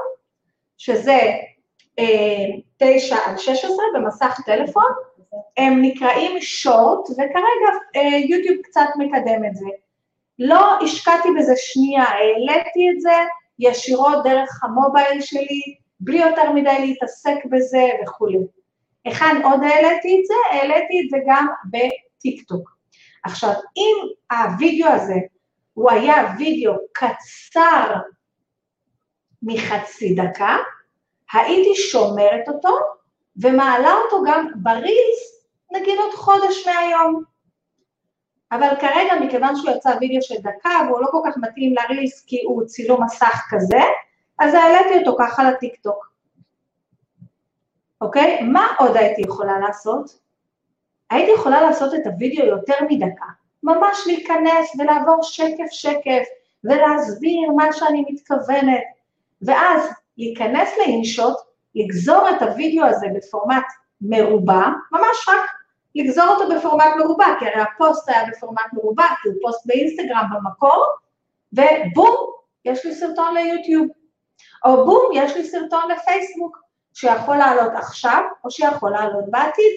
שזה 0.77 1.19
אה, 1.99 2.45
9 2.77 3.15
עד 3.25 3.37
16 3.39 3.75
במסך 3.95 4.39
טלפון, 4.45 4.91
הם 5.57 5.81
נקראים 5.81 6.41
שורט, 6.41 7.09
וכרגע 7.09 7.71
אה, 7.95 8.17
יוטיוב 8.17 8.57
קצת 8.63 8.87
מקדם 8.97 9.45
את 9.45 9.55
זה. 9.55 9.65
לא 10.39 10.79
השקעתי 10.83 11.29
בזה 11.39 11.53
שנייה, 11.57 12.03
העליתי 12.03 12.89
את 12.95 13.01
זה 13.01 13.17
ישירות 13.59 14.23
דרך 14.23 14.63
המובייל 14.63 15.21
שלי, 15.21 15.75
בלי 15.99 16.19
יותר 16.19 16.51
מדי 16.51 16.87
להתעסק 16.87 17.45
בזה 17.51 17.83
וכולי. 18.03 18.37
היכן 19.05 19.41
עוד 19.43 19.59
העליתי 19.63 20.19
את 20.19 20.25
זה? 20.25 20.33
העליתי 20.51 21.01
את 21.05 21.09
זה 21.09 21.17
גם 21.27 21.47
בטיקטוק. 21.65 22.69
עכשיו, 23.23 23.51
אם 23.77 24.07
הווידאו 24.31 24.89
הזה 24.89 25.15
הוא 25.73 25.91
היה 25.91 26.35
וידאו 26.37 26.73
קצר 26.93 27.95
מחצי 29.43 30.15
דקה, 30.15 30.57
הייתי 31.33 31.75
שומרת 31.75 32.47
אותו 32.47 32.77
ומעלה 33.37 33.93
אותו 33.93 34.23
גם 34.27 34.47
ברילס, 34.55 35.45
נגיד 35.71 35.99
עוד 35.99 36.13
חודש 36.13 36.67
מהיום. 36.67 37.23
אבל 38.51 38.69
כרגע, 38.79 39.13
מכיוון 39.21 39.55
שהוא 39.55 39.75
יצא 39.75 39.95
וידאו 39.99 40.21
של 40.21 40.35
דקה 40.41 40.69
והוא 40.87 41.01
לא 41.01 41.07
כל 41.11 41.21
כך 41.25 41.37
מתאים 41.37 41.73
לרילס 41.75 42.25
כי 42.25 42.41
הוא 42.45 42.65
צילום 42.65 43.03
מסך 43.03 43.41
כזה, 43.49 43.81
אז 44.39 44.53
העליתי 44.53 44.99
אותו 44.99 45.17
ככה 45.19 45.51
לטיקטוק. 45.51 46.11
אוקיי? 48.01 48.41
מה 48.41 48.67
עוד 48.79 48.97
הייתי 48.97 49.21
יכולה 49.21 49.59
לעשות? 49.59 50.19
הייתי 51.09 51.31
יכולה 51.31 51.61
לעשות 51.61 51.93
את 51.93 52.01
הוידאו 52.05 52.45
יותר 52.45 52.73
מדקה, 52.89 53.25
ממש 53.63 53.97
להיכנס 54.05 54.71
ולעבור 54.79 55.23
שקף 55.23 55.71
שקף 55.71 56.23
ולהסביר 56.63 57.51
מה 57.57 57.73
שאני 57.73 58.05
מתכוונת, 58.09 58.83
ואז 59.41 59.89
להיכנס 60.17 60.69
ל 60.77 60.85
InShot, 60.85 61.37
לגזור 61.75 62.29
את 62.29 62.41
הוידאו 62.41 62.85
הזה 62.85 63.07
בפורמט 63.15 63.65
מרובע, 64.01 64.67
ממש 64.91 65.27
רק 65.27 65.49
לגזור 65.95 66.25
אותו 66.27 66.55
בפורמט 66.55 66.93
מרובע, 66.97 67.25
כי 67.39 67.45
הרי 67.45 67.61
הפוסט 67.61 68.09
היה 68.09 68.23
בפורמט 68.31 68.73
מרובע, 68.73 69.05
כי 69.21 69.29
הוא 69.29 69.37
פוסט 69.41 69.65
באינסטגרם 69.65 70.25
במקור, 70.33 70.85
ובום, 71.53 72.15
יש 72.65 72.85
לי 72.85 72.95
סרטון 72.95 73.33
ליוטיוב. 73.33 73.87
או 74.65 74.85
בום, 74.85 75.09
יש 75.13 75.35
לי 75.35 75.43
סרטון 75.43 75.91
לפייסבוק, 75.91 76.57
שיכול 76.93 77.37
לעלות 77.37 77.71
עכשיו, 77.75 78.23
או 78.43 78.51
שיכול 78.51 78.91
לעלות 78.91 79.25
בעתיד. 79.31 79.73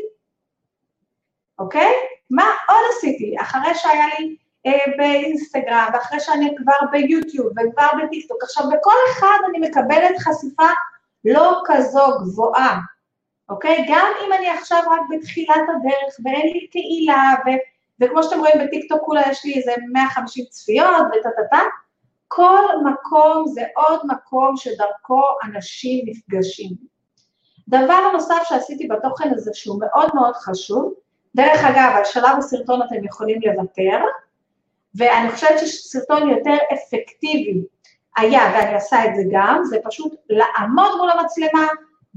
אוקיי? 1.59 1.93
מה 2.31 2.45
עוד 2.69 2.81
עשיתי? 2.91 3.35
אחרי 3.41 3.75
שהיה 3.75 4.07
לי 4.19 4.37
אה, 4.67 4.97
באינסטגרם, 4.97 5.89
ואחרי 5.93 6.21
שאני 6.21 6.55
כבר 6.57 6.91
ביוטיוב 6.91 7.47
וכבר 7.47 7.89
בטיקטוק. 8.03 8.43
עכשיו, 8.43 8.65
בכל 8.67 8.95
אחד 9.13 9.39
אני 9.49 9.69
מקבלת 9.69 10.19
חשיפה 10.19 10.69
לא 11.25 11.63
כזו 11.67 12.07
גבוהה, 12.21 12.79
אוקיי? 13.49 13.87
גם 13.89 14.13
אם 14.27 14.33
אני 14.33 14.49
עכשיו 14.51 14.83
רק 14.91 15.01
בתחילת 15.11 15.57
הדרך 15.57 16.15
ואין 16.25 16.47
לי 16.53 16.67
קהילה, 16.67 17.35
ו, 17.47 17.51
וכמו 18.01 18.23
שאתם 18.23 18.39
רואים 18.39 18.55
בטיקטוק 18.67 19.01
כולה 19.03 19.23
יש 19.31 19.45
לי 19.45 19.55
איזה 19.55 19.73
150 19.93 20.45
צפיות 20.51 21.07
וטה-טה-טה, 21.19 21.63
כל 22.29 22.65
מקום 22.85 23.47
זה 23.47 23.63
עוד 23.77 24.01
מקום 24.05 24.57
שדרכו 24.57 25.23
אנשים 25.45 26.05
נפגשים. 26.07 26.71
דבר 27.69 28.13
נוסף 28.13 28.43
שעשיתי 28.49 28.87
בתוכן 28.87 29.31
הזה 29.35 29.51
שהוא 29.55 29.81
מאוד 29.81 30.11
מאוד 30.15 30.35
חשוב, 30.35 30.95
דרך 31.35 31.65
אגב, 31.65 31.93
על 31.97 32.05
שלב 32.05 32.39
הסרטון 32.39 32.83
אתם 32.83 33.05
יכולים 33.05 33.39
לוותר, 33.43 33.99
ואני 34.95 35.31
חושבת 35.31 35.59
שסרטון 35.59 36.31
יותר 36.31 36.57
אפקטיבי 36.73 37.63
היה, 38.17 38.53
ואני 38.55 38.75
עושה 38.75 39.05
את 39.05 39.17
זה 39.17 39.23
גם, 39.33 39.65
זה 39.65 39.79
פשוט 39.85 40.15
לעמוד 40.29 40.97
מול 40.97 41.11
המצלמה 41.11 41.67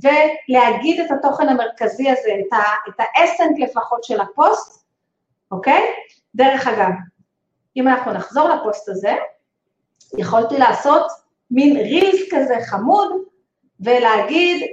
ולהגיד 0.03 0.99
את 0.99 1.11
התוכן 1.11 1.49
המרכזי 1.49 2.09
הזה, 2.09 2.29
את, 2.39 2.53
ה, 2.53 2.89
את 2.89 2.93
האסנט 2.99 3.59
לפחות 3.59 4.03
של 4.03 4.21
הפוסט, 4.21 4.85
אוקיי? 5.51 5.83
דרך 6.35 6.67
אגב, 6.67 6.89
אם 7.77 7.87
אנחנו 7.87 8.13
נחזור 8.13 8.49
לפוסט 8.49 8.89
הזה, 8.89 9.15
יכולתי 10.17 10.57
לעשות 10.57 11.11
מין 11.51 11.77
רילס 11.77 12.21
כזה 12.31 12.55
חמוד 12.65 13.11
ולהגיד 13.79 14.67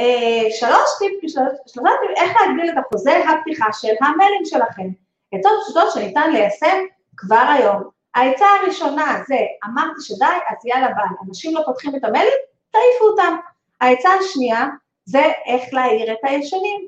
אה, 0.00 0.50
שלוש 0.50 0.90
טיפים, 0.98 1.28
שלוש 1.28 1.52
טיפים, 1.72 2.16
איך 2.16 2.32
להגדיל 2.40 2.70
את 2.70 2.84
אחוזי 2.86 3.10
הפתיחה 3.10 3.66
של 3.72 3.92
המיילים 4.00 4.44
שלכם. 4.44 4.88
עצות 5.32 5.52
פשוטות 5.64 5.92
שניתן 5.94 6.30
ליישם 6.32 6.76
כבר 7.16 7.44
היום. 7.58 7.91
העצה 8.14 8.46
הראשונה 8.60 9.22
זה, 9.26 9.38
אמרתי 9.64 10.00
שדי, 10.00 10.24
אז 10.24 10.66
יאללה 10.66 10.86
ביי, 10.86 11.16
אנשים 11.28 11.54
לא 11.54 11.62
פותחים 11.66 11.96
את 11.96 12.04
המיילים, 12.04 12.38
תעיפו 12.70 13.04
אותם. 13.04 13.36
העצה 13.80 14.08
השנייה 14.10 14.66
זה 15.04 15.22
איך 15.46 15.74
להעיר 15.74 16.12
את 16.12 16.18
הישנים. 16.22 16.86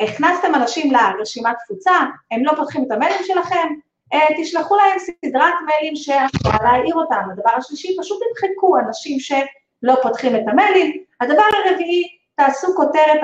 הכנסתם 0.00 0.54
אנשים 0.54 0.92
לרשימת 0.92 1.56
תפוצה, 1.64 1.94
הם 2.30 2.44
לא 2.44 2.52
פותחים 2.56 2.84
את 2.86 2.90
המיילים 2.90 3.24
שלכם, 3.24 3.68
אה, 4.12 4.26
תשלחו 4.38 4.76
להם 4.76 4.98
סדרת 4.98 5.54
מיילים 5.66 5.96
שאפשר 5.96 6.64
להעיר 6.64 6.94
אותם. 6.94 7.22
הדבר 7.32 7.50
השלישי, 7.56 7.96
פשוט 8.00 8.20
תמחקו 8.22 8.78
אנשים 8.78 9.20
שלא 9.20 9.94
פותחים 10.02 10.36
את 10.36 10.42
המיילים. 10.46 11.04
הדבר 11.20 11.42
הרביעי, 11.64 12.02
תעשו 12.36 12.74
כותרת, 12.76 13.20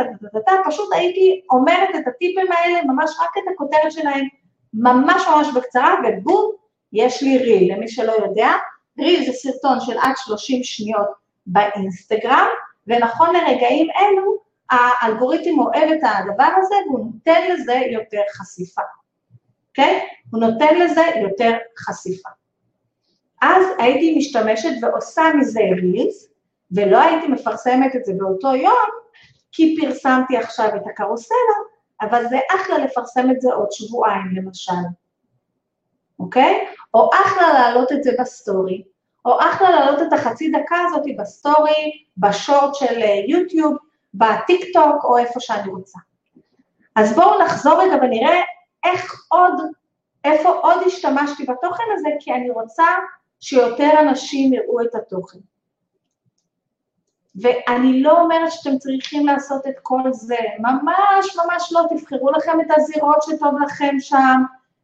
פשוט 0.67 0.89
הייתי 0.95 1.41
אומרת 1.51 1.89
את 1.97 2.07
הטיפים 2.07 2.53
האלה, 2.53 2.85
ממש 2.85 3.11
רק 3.21 3.31
את 3.39 3.53
הכותרת 3.55 3.93
שלהם, 3.93 4.27
ממש 4.75 5.23
ממש 5.29 5.49
בקצרה, 5.55 5.95
ובום, 6.05 6.53
יש 6.93 7.23
לי 7.23 7.38
ריל. 7.38 7.75
למי 7.75 7.88
שלא 7.88 8.12
יודע, 8.12 8.50
ריל 8.99 9.26
זה 9.26 9.33
סרטון 9.33 9.81
של 9.81 9.99
עד 9.99 10.14
30 10.16 10.64
שניות 10.64 11.09
באינסטגרם, 11.47 12.47
ונכון 12.87 13.28
לרגעים 13.37 13.87
אלו, 13.90 14.37
האלגוריתם 14.71 15.59
אוהב 15.59 15.90
את 15.90 16.00
הדבר 16.02 16.49
הזה 16.59 16.75
והוא 16.87 17.12
נותן 17.12 17.52
לזה 17.52 17.81
יותר 17.93 18.23
חשיפה. 18.33 18.83
אוקיי? 19.69 20.00
הוא 20.31 20.40
נותן 20.40 20.78
לזה 20.78 21.02
יותר 21.23 21.52
חשיפה. 21.78 22.28
אז 23.43 23.66
הייתי 23.78 24.19
משתמשת 24.19 24.71
ועושה 24.83 25.23
מזה 25.38 25.61
רילס, 25.61 26.28
ולא 26.71 26.99
הייתי 27.02 27.28
מפרסמת 27.28 27.97
את 27.97 28.05
זה 28.05 28.12
באותו 28.19 28.55
יום, 28.55 28.88
כי 29.52 29.78
פרסמתי 29.81 30.37
עכשיו 30.37 30.69
את 30.76 30.83
הקרוסלה, 30.87 31.37
אבל 32.00 32.28
זה 32.28 32.38
אחלה 32.57 32.78
לפרסם 32.78 33.31
את 33.31 33.40
זה 33.40 33.52
עוד 33.52 33.73
שבועיים 33.73 34.37
למשל, 34.37 34.73
אוקיי? 36.21 36.66
או 36.95 37.11
אחלה 37.14 37.52
להעלות 37.52 37.93
את 37.93 38.02
זה 38.02 38.11
בסטורי, 38.21 38.83
או 39.25 39.40
אחלה 39.40 39.71
להעלות 39.71 40.02
את 40.02 40.12
החצי 40.12 40.50
דקה 40.50 40.76
הזאת 40.87 41.02
בסטורי, 41.19 42.05
ב 42.16 42.26
short 42.26 42.75
של 42.75 43.02
אה, 43.02 43.21
יוטיוב, 43.28 43.76
בטיקטוק 44.14 45.05
או 45.05 45.19
איפה 45.19 45.40
שאני 45.40 45.69
רוצה. 45.71 45.99
אז 46.97 47.14
בואו 47.14 47.43
נחזור 47.43 47.83
רגע 47.83 47.97
ונראה 48.02 48.40
איך 48.85 49.25
עוד, 49.28 49.52
איפה 50.25 50.49
עוד 50.49 50.83
השתמשתי 50.87 51.45
בתוכן 51.45 51.85
הזה, 51.95 52.09
כי 52.21 52.33
אני 52.33 52.50
רוצה 52.50 52.87
שיותר 53.40 53.90
אנשים 54.00 54.52
יראו 54.52 54.81
את 54.81 54.95
התוכן. 54.95 55.38
ואני 57.37 58.02
לא 58.02 58.21
אומרת 58.21 58.52
שאתם 58.52 58.78
צריכים 58.78 59.26
לעשות 59.26 59.66
את 59.66 59.75
כל 59.83 60.12
זה, 60.12 60.37
ממש 60.59 61.37
ממש 61.37 61.73
לא, 61.73 61.83
תבחרו 61.90 62.31
לכם 62.31 62.61
את 62.61 62.66
הזירות 62.76 63.23
שטוב 63.23 63.55
לכם 63.64 63.95
שם, 64.00 64.43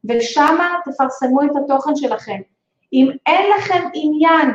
ושמה 0.08 0.76
תפרסמו 0.84 1.42
את 1.42 1.50
התוכן 1.64 1.96
שלכם. 1.96 2.40
אם 2.92 3.10
אין 3.26 3.50
לכם 3.56 3.88
עניין 3.94 4.48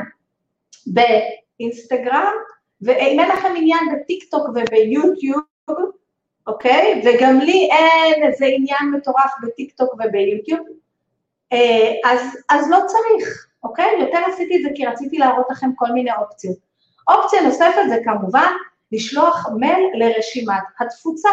באינסטגרם, 0.87 2.33
ואם 2.81 3.19
אין 3.19 3.29
לכם 3.29 3.53
עניין 3.57 3.79
בטיקטוק 3.93 4.47
וביוטיוב, 4.49 5.41
אוקיי? 6.47 7.01
וגם 7.05 7.39
לי 7.39 7.69
אין 7.71 8.23
איזה 8.23 8.45
עניין 8.45 8.91
מטורף 8.97 9.31
בטיקטוק 9.43 9.93
וביוטיוב, 9.93 10.59
אה, 11.53 11.93
אז, 12.05 12.21
אז 12.49 12.69
לא 12.69 12.77
צריך, 12.87 13.47
אוקיי? 13.63 13.99
יותר 13.99 14.19
עשיתי 14.33 14.57
את 14.57 14.61
זה 14.63 14.69
כי 14.75 14.85
רציתי 14.85 15.17
להראות 15.17 15.45
לכם 15.49 15.69
כל 15.75 15.91
מיני 15.91 16.11
אופציות. 16.19 16.57
אופציה 17.09 17.41
נוספת 17.41 17.81
זה 17.89 17.97
כמובן 18.03 18.51
לשלוח 18.91 19.47
מייל 19.59 19.89
לרשימת 19.93 20.63
התפוצה, 20.79 21.29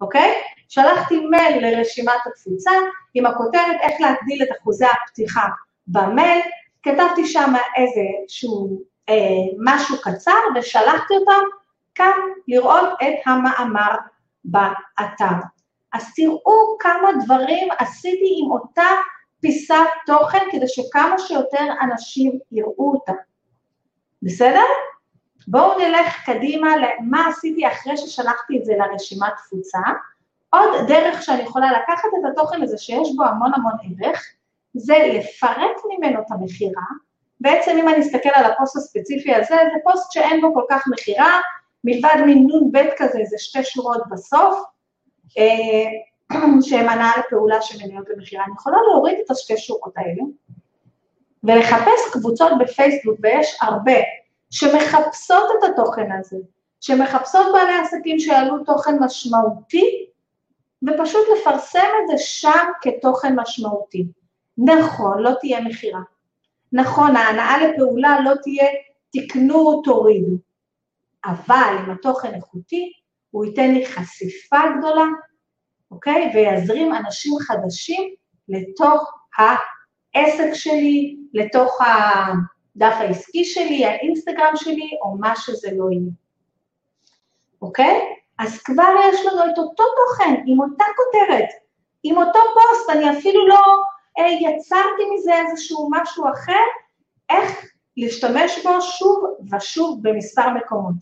אוקיי? 0.00 0.34
שלחתי 0.68 1.20
מייל 1.20 1.66
לרשימת 1.66 2.26
התפוצה 2.26 2.70
עם 3.14 3.26
הכותרת 3.26 3.76
איך 3.80 4.00
להגדיל 4.00 4.42
את 4.42 4.48
אחוזי 4.60 4.86
הפתיחה 4.86 5.46
במייל, 5.86 6.40
כתבתי 6.82 7.26
שם 7.26 7.52
איזשהו 7.76 8.82
אה, 9.08 9.14
משהו 9.64 9.96
קצר 10.02 10.38
ושלחתי 10.56 11.14
אותם 11.14 11.42
כאן 11.94 12.18
לראות 12.48 12.88
את 13.02 13.14
המאמר 13.26 13.96
באתר. 14.44 15.36
אז 15.92 16.14
תראו 16.16 16.76
כמה 16.80 17.08
דברים 17.24 17.68
עשיתי 17.78 18.36
עם 18.42 18.50
אותה 18.50 18.88
פיסת 19.40 19.74
תוכן 20.06 20.46
כדי 20.52 20.68
שכמה 20.68 21.18
שיותר 21.18 21.64
אנשים 21.82 22.38
יראו 22.52 22.92
אותה. 22.92 23.12
בסדר? 24.22 24.64
בואו 25.46 25.78
נלך 25.78 26.24
קדימה 26.24 26.76
למה 26.76 27.26
עשיתי 27.28 27.66
אחרי 27.68 27.96
ששלחתי 27.96 28.58
את 28.58 28.64
זה 28.64 28.72
לרשימת 28.78 29.32
תפוצה. 29.36 29.78
עוד 30.50 30.88
דרך 30.88 31.22
שאני 31.22 31.42
יכולה 31.42 31.72
לקחת 31.72 32.08
את 32.20 32.30
התוכן 32.32 32.62
הזה 32.62 32.78
שיש 32.78 33.08
בו 33.16 33.24
המון 33.24 33.54
המון 33.54 33.72
ערך, 34.00 34.22
זה 34.74 34.94
לפרט 35.14 35.76
ממנו 35.88 36.20
את 36.20 36.30
המכירה. 36.30 36.82
בעצם 37.40 37.76
אם 37.78 37.88
אני 37.88 38.00
אסתכל 38.00 38.28
על 38.34 38.44
הפוסט 38.44 38.76
הספציפי 38.76 39.34
הזה, 39.34 39.54
זה 39.54 39.78
פוסט 39.84 40.12
שאין 40.12 40.40
בו 40.40 40.54
כל 40.54 40.64
כך 40.70 40.84
מכירה, 40.92 41.40
מלבד 41.84 42.16
מין 42.26 42.46
נ"ב 42.46 42.78
כזה, 42.96 43.18
זה 43.24 43.36
שתי 43.38 43.64
שורות 43.64 44.02
בסוף, 44.10 44.64
אה, 45.38 46.38
שהם 46.68 46.88
הנעה 46.88 47.12
לפעולה 47.18 47.62
שמניות 47.62 48.08
למכירה. 48.08 48.44
אני 48.44 48.52
יכולה 48.54 48.76
להוריד 48.88 49.18
את 49.24 49.30
השתי 49.30 49.56
שורות 49.56 49.92
האלה 49.96 50.22
ולחפש 51.44 52.12
קבוצות 52.12 52.52
בפייסבוק, 52.60 53.18
ויש 53.22 53.58
הרבה, 53.60 53.92
שמחפשות 54.50 55.44
את 55.58 55.70
התוכן 55.70 56.12
הזה, 56.12 56.36
שמחפשות 56.80 57.46
בעלי 57.52 57.78
עסקים 57.78 58.18
שיעלו 58.18 58.64
תוכן 58.64 58.98
משמעותי, 59.00 60.06
ופשוט 60.82 61.26
לפרסם 61.38 61.88
את 62.02 62.08
זה 62.08 62.18
שם 62.18 62.64
כתוכן 62.82 63.40
משמעותי. 63.40 64.06
נכון, 64.58 65.22
לא 65.22 65.30
תהיה 65.40 65.60
מכירה. 65.60 66.00
נכון, 66.72 67.16
ההנאה 67.16 67.66
לפעולה 67.66 68.20
לא 68.24 68.34
תהיה 68.42 68.66
תקנו, 69.12 69.82
תורידו. 69.84 70.36
אבל 71.24 71.76
אם 71.84 71.90
התוכן 71.90 72.34
איכותי, 72.34 72.92
הוא 73.30 73.44
ייתן 73.44 73.74
לי 73.74 73.86
חשיפה 73.86 74.58
גדולה, 74.78 75.04
אוקיי? 75.90 76.32
ויזרים 76.34 76.94
אנשים 76.94 77.32
חדשים 77.40 78.14
לתוך 78.48 79.12
העסק 79.38 80.54
שלי, 80.54 81.16
לתוך 81.32 81.80
הדף 82.76 82.94
העסקי 82.98 83.44
שלי, 83.44 83.86
האינסטגרם 83.86 84.52
שלי, 84.54 84.90
או 85.02 85.16
מה 85.18 85.36
שזה 85.36 85.68
לא 85.76 85.90
יהיה. 85.90 86.10
אוקיי? 87.62 88.00
אז 88.38 88.58
כבר 88.58 88.92
יש 89.08 89.26
לנו 89.26 89.52
את 89.52 89.58
אותו 89.58 89.84
תוכן, 89.96 90.34
עם 90.46 90.60
אותה 90.60 90.84
כותרת, 90.96 91.48
עם 92.02 92.16
אותו 92.16 92.38
פוסט, 92.54 92.90
אני 92.90 93.18
אפילו 93.18 93.48
לא 93.48 93.60
אה, 94.18 94.26
יצרתי 94.26 95.02
מזה 95.14 95.32
איזשהו 95.34 95.88
משהו 95.92 96.24
אחר, 96.34 96.62
איך 97.30 97.66
להשתמש 97.96 98.66
בו 98.66 98.80
שוב 98.80 99.24
ושוב 99.54 99.98
במספר 100.02 100.50
מקומות. 100.50 100.94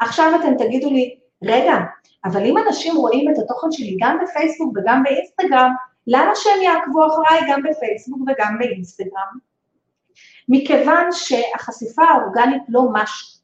עכשיו 0.00 0.32
אתם 0.40 0.64
תגידו 0.64 0.90
לי, 0.90 1.18
רגע, 1.44 1.74
אבל 2.24 2.44
אם 2.44 2.58
אנשים 2.58 2.96
רואים 2.96 3.30
את 3.30 3.38
התוכן 3.38 3.72
שלי 3.72 3.96
גם 4.00 4.18
בפייסבוק 4.22 4.76
וגם 4.76 5.02
באינסטגרם, 5.02 5.70
למה 6.06 6.32
שהם 6.34 6.62
יעקבו 6.62 7.06
אחריי 7.06 7.40
גם 7.50 7.62
בפייסבוק 7.62 8.20
וגם 8.20 8.58
באינסטגרם? 8.58 9.49
מכיוון 10.50 11.06
שהחשיפה 11.12 12.02
האורגנית 12.04 12.62
לא 12.68 12.82
משהו. 12.92 13.40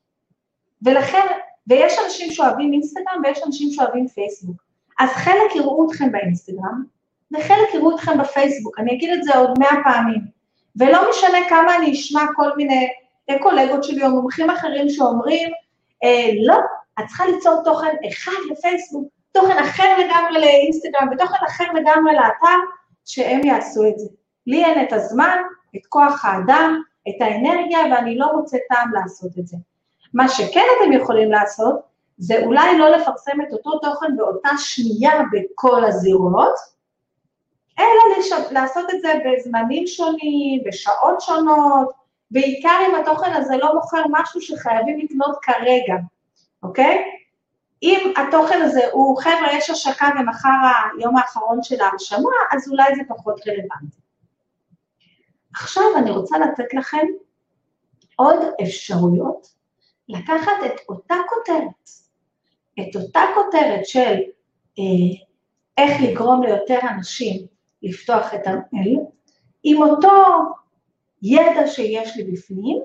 ולכן, 0.82 1.26
ויש 1.66 1.92
אנשים 2.04 2.30
שאוהבים 2.32 2.72
אינסטגרם 2.72 3.22
ויש 3.24 3.40
אנשים 3.46 3.70
שאוהבים 3.70 4.08
פייסבוק. 4.08 4.56
אז 5.00 5.10
חלק 5.10 5.56
יראו 5.56 5.86
אתכם 5.90 6.12
באינסטגרם, 6.12 6.84
וחלק 7.32 7.74
יראו 7.74 7.94
אתכם 7.96 8.18
בפייסבוק. 8.18 8.78
אני 8.78 8.94
אגיד 8.94 9.12
את 9.12 9.24
זה 9.24 9.38
עוד 9.38 9.58
מאה 9.58 9.76
פעמים. 9.84 10.20
ולא 10.76 11.10
משנה 11.10 11.38
כמה 11.48 11.76
אני 11.76 11.92
אשמע 11.92 12.22
כל 12.36 12.56
מיני 12.56 12.88
קולגות 13.42 13.84
שלי 13.84 14.04
או 14.04 14.10
מומחים 14.10 14.50
אחרים 14.50 14.88
שאומרים, 14.88 15.48
אה, 16.04 16.30
לא, 16.46 16.56
את 17.00 17.06
צריכה 17.06 17.26
ליצור 17.26 17.62
תוכן 17.64 17.94
אחד 18.08 18.32
לפייסבוק, 18.50 19.08
תוכן 19.32 19.58
אחר 19.58 19.98
לגמרי 19.98 20.40
לאינסטגרם 20.40 21.08
ותוכן 21.12 21.44
אחר 21.46 21.64
לגמרי 21.64 22.14
לאתר, 22.14 22.58
שהם 23.04 23.44
יעשו 23.44 23.88
את 23.88 23.98
זה. 23.98 24.08
לי 24.46 24.64
אין 24.64 24.86
את 24.86 24.92
הזמן, 24.92 25.38
את 25.76 25.86
כוח 25.88 26.24
האדם, 26.24 26.82
את 27.08 27.20
האנרגיה, 27.20 27.78
ואני 27.90 28.18
לא 28.18 28.36
מוצאת 28.36 28.60
טעם 28.68 28.92
לעשות 28.94 29.38
את 29.38 29.46
זה. 29.46 29.56
מה 30.14 30.28
שכן 30.28 30.64
אתם 30.76 30.92
יכולים 30.92 31.32
לעשות, 31.32 31.80
זה 32.18 32.44
אולי 32.44 32.78
לא 32.78 32.88
לפרסם 32.88 33.40
את 33.40 33.52
אותו 33.52 33.78
תוכן 33.78 34.16
באותה 34.16 34.48
שנייה 34.58 35.12
בכל 35.32 35.84
הזירות, 35.84 36.54
אלא 37.78 38.18
לש... 38.18 38.32
לעשות 38.50 38.90
את 38.90 39.00
זה 39.02 39.12
בזמנים 39.24 39.86
שונים, 39.86 40.62
בשעות 40.66 41.20
שונות, 41.20 41.90
בעיקר 42.30 42.78
אם 42.88 42.94
התוכן 42.94 43.32
הזה 43.32 43.56
לא 43.56 43.74
מוכר 43.74 44.02
משהו 44.10 44.40
שחייבים 44.40 44.98
לקנות 44.98 45.36
כרגע, 45.42 45.94
אוקיי? 46.62 47.04
אם 47.82 48.12
התוכן 48.16 48.62
הזה 48.62 48.80
הוא, 48.92 49.18
חבר'ה, 49.18 49.52
יש 49.52 49.70
השקה 49.70 50.08
ומחר 50.20 50.48
היום 50.98 51.16
האחרון 51.16 51.62
של 51.62 51.80
ההרשמה, 51.80 52.30
אז 52.52 52.68
אולי 52.70 52.94
זה 52.96 53.02
פחות 53.08 53.40
רלוונטי. 53.46 54.05
עכשיו 55.56 55.84
אני 55.96 56.10
רוצה 56.10 56.38
לתת 56.38 56.74
לכם 56.74 57.06
עוד 58.16 58.36
אפשרויות 58.62 59.46
לקחת 60.08 60.52
את 60.66 60.80
אותה 60.88 61.14
כותרת, 61.28 61.90
את 62.80 62.96
אותה 62.96 63.20
כותרת 63.34 63.86
של 63.86 64.14
אה, 64.78 65.24
איך 65.78 66.02
לגרום 66.02 66.42
ליותר 66.42 66.78
אנשים 66.90 67.46
לפתוח 67.82 68.34
את 68.34 68.40
המייל, 68.46 69.00
עם 69.62 69.82
אותו 69.82 70.12
ידע 71.22 71.66
שיש 71.66 72.16
לי 72.16 72.24
בפנים, 72.24 72.82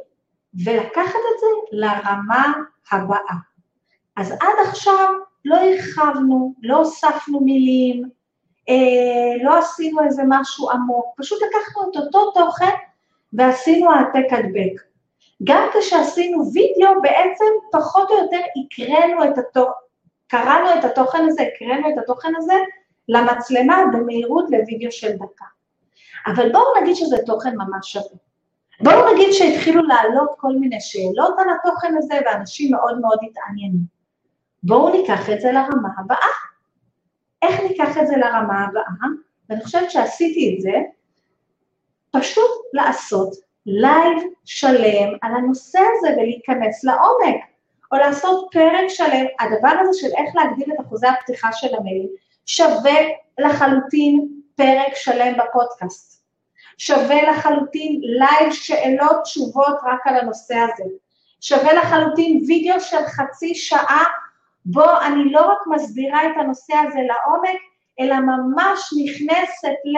ולקחת 0.65 1.15
את 1.15 1.39
זה 1.39 1.47
לרמה 1.71 2.53
הבאה. 2.91 3.36
אז 4.17 4.31
עד 4.31 4.67
עכשיו 4.67 5.13
לא 5.45 5.57
הרחבנו, 5.57 6.53
לא 6.62 6.77
הוספנו 6.77 7.39
מילים, 7.39 8.10
אה, 8.71 9.43
לא 9.43 9.60
עשינו 9.60 10.03
איזה 10.03 10.23
משהו 10.27 10.71
עמוק, 10.71 11.05
פשוט 11.17 11.39
לקחנו 11.41 11.91
את 11.91 11.97
אותו 11.97 12.31
תוכן 12.31 12.75
ועשינו 13.34 13.91
העתק 13.91 14.34
הדבק. 14.34 14.81
גם 15.43 15.67
כשעשינו 15.73 16.43
וידאו, 16.53 17.01
בעצם 17.01 17.45
פחות 17.71 18.12
או 18.12 18.15
יותר 18.15 18.39
הקראנו 18.55 19.23
את 19.23 19.38
התוכן, 19.38 19.71
קראנו 20.27 20.79
את 20.79 20.86
התוכן 20.86 21.25
הזה, 21.27 21.41
הקראנו 21.41 21.89
את 21.89 21.97
התוכן 21.97 22.34
הזה 22.38 22.53
למצלמה 23.10 23.84
במהירות 23.93 24.45
לוידאו 24.49 24.91
של 24.91 25.12
דקה. 25.12 25.45
אבל 26.27 26.51
בואו 26.51 26.81
נגיד 26.81 26.95
שזה 26.95 27.17
תוכן 27.25 27.55
ממש 27.55 27.91
שווה. 27.91 28.17
בואו 28.84 29.13
נגיד 29.13 29.31
שהתחילו 29.31 29.84
לעלות 29.84 30.29
כל 30.38 30.51
מיני 30.60 30.81
שאלות 30.81 31.36
על 31.39 31.47
התוכן 31.49 31.97
הזה 31.97 32.15
ואנשים 32.25 32.71
מאוד 32.71 32.99
מאוד 33.01 33.17
התעניינו. 33.23 33.79
בואו 34.63 34.89
ניקח 34.89 35.29
את 35.29 35.41
זה 35.41 35.51
לרמה 35.51 35.89
הבאה. 35.97 36.27
איך 37.41 37.60
ניקח 37.60 37.97
את 37.97 38.08
זה 38.08 38.17
לרמה 38.17 38.65
הבאה? 38.65 39.08
ואני 39.49 39.63
חושבת 39.63 39.91
שעשיתי 39.91 40.56
את 40.56 40.62
זה, 40.62 40.73
פשוט 42.12 42.51
לעשות 42.73 43.34
לייב 43.65 44.17
שלם 44.45 45.17
על 45.21 45.36
הנושא 45.36 45.80
הזה 45.80 46.13
ולהיכנס 46.17 46.84
לעומק, 46.84 47.41
או 47.91 47.97
לעשות 47.97 48.47
פרק 48.51 48.88
שלם, 48.88 49.25
הדבר 49.39 49.73
הזה 49.80 49.99
של 49.99 50.08
איך 50.17 50.36
להגדיל 50.36 50.73
את 50.73 50.86
אחוזי 50.86 51.08
הפתיחה 51.08 51.54
של 51.54 51.75
המייל, 51.75 52.08
שווה 52.45 52.99
לחלוטין 53.39 54.27
פרק 54.56 54.95
שלם 54.95 55.34
בפודקאסט. 55.34 56.23
שווה 56.77 57.32
לחלוטין 57.32 58.01
לייב 58.04 58.54
שאלות 58.54 59.23
תשובות 59.23 59.75
רק 59.84 60.08
על 60.08 60.17
הנושא 60.17 60.56
הזה. 60.56 60.84
שווה 61.41 61.73
לחלוטין 61.73 62.43
וידאו 62.47 62.80
של 62.80 63.06
חצי 63.06 63.56
שעה, 63.56 64.04
בו 64.65 64.84
אני 65.06 65.32
לא 65.32 65.41
רק 65.52 65.58
מסבירה 65.67 66.26
את 66.26 66.32
הנושא 66.39 66.74
הזה 66.78 67.00
לעומק, 67.00 67.60
אלא 68.00 68.15
ממש 68.19 68.80
נכנסת 69.04 69.78
ל, 69.86 69.97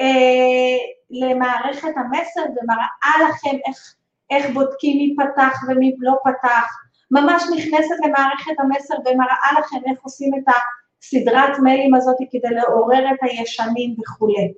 אה, 0.00 0.76
למערכת 1.10 1.92
המסר 1.96 2.40
ומראה 2.40 3.28
לכם 3.28 3.56
איך, 3.68 3.94
איך 4.30 4.54
בודקים 4.54 4.96
מי 4.96 5.14
פתח 5.16 5.58
ומי 5.68 5.94
לא 5.98 6.14
פתח, 6.24 6.66
ממש 7.10 7.42
נכנסת 7.56 7.94
למערכת 8.04 8.52
המסר 8.58 8.94
ומראה 8.94 9.60
לכם 9.60 9.76
איך 9.90 9.98
עושים 10.02 10.30
את 10.34 10.54
הסדרת 11.02 11.58
מיילים 11.58 11.94
הזאת 11.94 12.16
כדי 12.30 12.54
לעורר 12.54 13.10
את 13.10 13.18
הישנים 13.22 13.96
וכולי. 14.00 14.52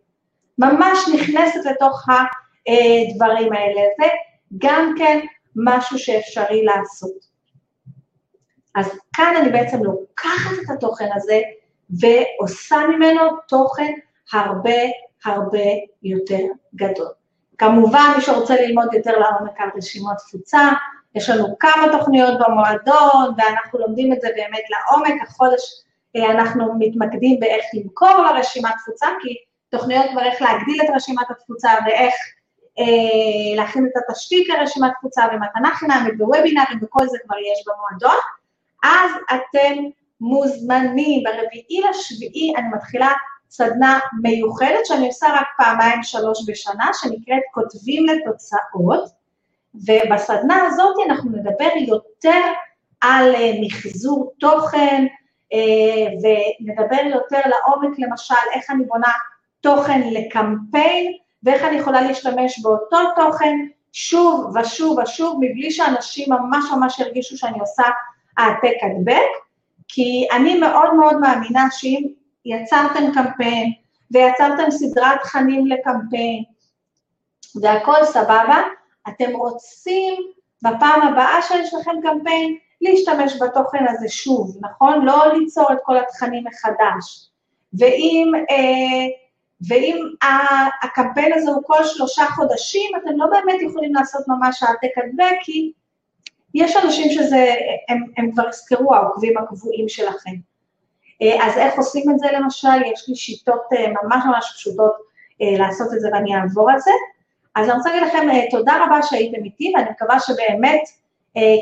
ממש 0.59 0.99
נכנסת 1.14 1.64
לתוך 1.71 2.07
הדברים 2.09 3.53
האלה, 3.53 3.81
זה 4.01 4.07
גם 4.59 4.94
כן 4.99 5.27
משהו 5.57 5.99
שאפשרי 5.99 6.64
לעשות. 6.64 7.28
אז 8.79 8.99
כאן 9.12 9.35
אני 9.37 9.51
בעצם 9.51 9.85
לוקחת 9.85 10.51
את 10.64 10.71
התוכן 10.71 11.09
הזה 11.14 11.41
ועושה 11.91 12.77
ממנו 12.88 13.21
תוכן 13.49 13.93
הרבה 14.33 14.81
הרבה 15.25 15.69
יותר 16.03 16.43
גדול. 16.75 17.09
כמובן, 17.59 18.12
מי 18.17 18.23
שרוצה 18.23 18.55
ללמוד 18.55 18.95
יותר 18.95 19.19
לעומק 19.19 19.61
על 19.61 19.69
רשימות 19.77 20.17
תפוצה, 20.17 20.69
יש 21.14 21.31
לנו 21.31 21.59
כמה 21.59 21.99
תוכניות 21.99 22.35
במועדון, 22.41 23.35
ואנחנו 23.37 23.79
לומדים 23.79 24.12
את 24.12 24.21
זה 24.21 24.29
באמת 24.37 24.62
לעומק. 24.71 25.23
החודש 25.23 25.85
אה, 26.17 26.31
אנחנו 26.31 26.75
מתמקדים 26.79 27.41
באיך 27.41 27.64
למכור 27.75 28.23
לרשימת 28.23 28.73
תפוצה, 28.83 29.07
כי 29.23 29.35
תוכניות 29.71 30.07
כבר 30.11 30.23
איך 30.23 30.43
להגדיל 30.43 30.81
את 30.85 30.88
רשימת 30.95 31.31
התפוצה 31.31 31.71
ואיך 31.87 32.14
אה, 32.79 33.57
להכין 33.57 33.87
את 33.87 34.03
התשתית 34.03 34.49
לרשימת 34.49 34.91
תפוצה 34.99 35.25
ומתנה 35.33 35.75
חינמית 35.75 36.14
ווובינארים 36.21 36.79
וכל 36.83 37.09
זה 37.09 37.19
כבר 37.25 37.37
יש 37.38 37.64
במועדון. 37.67 38.21
אז 38.85 39.11
אתם 39.27 39.75
מוזמנים, 40.21 41.25
ברביעי 41.25 41.81
לשביעי 41.91 42.53
אני 42.57 42.69
מתחילה 42.75 43.12
סדנה 43.51 43.99
מיוחדת 44.23 44.87
שאני 44.87 45.07
עושה 45.07 45.27
רק 45.27 45.47
פעמיים 45.59 46.03
שלוש 46.03 46.38
בשנה, 46.49 46.91
שנקראת 46.93 47.43
כותבים 47.55 48.07
לתוצאות, 48.07 49.19
ובסדנה 49.75 50.67
הזאת 50.67 50.97
אנחנו 51.07 51.31
נדבר 51.31 51.71
יותר 51.88 52.41
על 53.01 53.35
אה, 53.35 53.53
מחזור 53.61 54.33
תוכן, 54.41 55.07
אה, 55.53 56.07
ונדבר 56.23 57.07
יותר 57.07 57.41
לעומק, 57.47 57.99
למשל, 57.99 58.35
איך 58.55 58.71
אני 58.71 58.85
בונה 58.85 59.12
תוכן 59.61 60.01
לקמפיין, 60.01 61.12
ואיך 61.43 61.62
אני 61.62 61.77
יכולה 61.77 62.01
להשתמש 62.01 62.62
באותו 62.62 62.99
תוכן 63.17 63.57
שוב 63.93 64.57
ושוב 64.57 64.99
ושוב, 64.99 65.37
מבלי 65.41 65.71
שאנשים 65.71 66.33
ממש 66.33 66.64
ממש 66.73 66.99
ירגישו 66.99 67.37
שאני 67.37 67.61
עושה 67.61 67.83
העתק 68.38 68.77
הדבק, 68.83 69.29
כי 69.88 70.27
אני 70.33 70.59
מאוד 70.59 70.94
מאוד 70.94 71.20
מאמינה 71.20 71.64
שאם 71.70 72.07
יצרתם 72.44 73.12
קמפיין 73.14 73.72
ויצרתם 74.11 74.70
סדרת 74.70 75.20
תכנים 75.22 75.66
לקמפיין 75.66 76.44
והכל 77.62 78.05
סבבה, 78.05 78.62
אתם 79.09 79.37
רוצים 79.37 80.14
בפעם 80.62 81.03
הבאה 81.03 81.42
שיש 81.42 81.74
לכם 81.74 81.94
קמפיין 82.03 82.57
להשתמש 82.81 83.42
בתוכן 83.42 83.85
הזה 83.88 84.09
שוב, 84.09 84.57
נכון? 84.61 85.05
לא 85.05 85.33
ליצור 85.33 85.72
את 85.72 85.79
כל 85.83 85.96
התכנים 85.96 86.44
מחדש. 86.44 87.31
ואם, 87.79 88.33
אה, 88.51 89.07
ואם 89.68 90.07
הקמפיין 90.83 91.33
הזה 91.33 91.51
הוא 91.51 91.62
כל 91.66 91.85
שלושה 91.85 92.24
חודשים, 92.27 92.90
אתם 92.96 93.16
לא 93.16 93.27
באמת 93.27 93.62
יכולים 93.62 93.94
לעשות 93.94 94.22
ממש 94.29 94.62
העתק 94.62 94.98
הדבק, 94.98 95.37
כי 95.42 95.72
יש 96.55 96.77
אנשים 96.77 97.11
שזה, 97.11 97.55
הם, 97.89 98.05
הם 98.17 98.33
כבר 98.33 98.49
הזכרו, 98.49 98.95
העוקבים 98.95 99.39
הקבועים 99.39 99.89
שלכם. 99.89 100.35
אה, 101.23 101.47
אז 101.47 101.59
איך 101.59 101.75
עושים 101.75 102.11
את 102.11 102.19
זה 102.19 102.27
למשל? 102.33 102.83
יש 102.93 103.09
לי 103.09 103.17
שיטות 103.17 103.63
אה, 103.73 103.87
ממש 104.03 104.23
ממש 104.27 104.53
פשוטות 104.57 104.93
אה, 105.43 105.59
לעשות 105.59 105.89
את 105.95 106.01
זה 106.01 106.09
ואני 106.13 106.37
אעבור 106.37 106.71
על 106.71 106.79
זה. 106.81 106.91
אז 107.55 107.69
אני 107.69 107.77
רוצה 107.77 107.91
להגיד 107.91 108.09
לכם 108.09 108.29
תודה 108.51 108.85
רבה 108.85 109.03
שהייתם 109.03 109.45
איתי 109.45 109.73
ואני 109.77 109.91
מקווה 109.91 110.21
שבאמת 110.21 110.81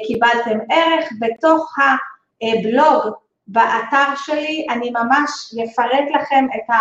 קיבלתם 0.07 0.59
ערך. 0.71 1.13
בתוך 1.21 1.77
הבלוג 2.43 3.15
באתר 3.47 4.17
שלי 4.17 4.67
אני 4.71 4.91
ממש 4.91 5.55
אפרט 5.65 6.05
לכם 6.15 6.47
את 6.57 6.75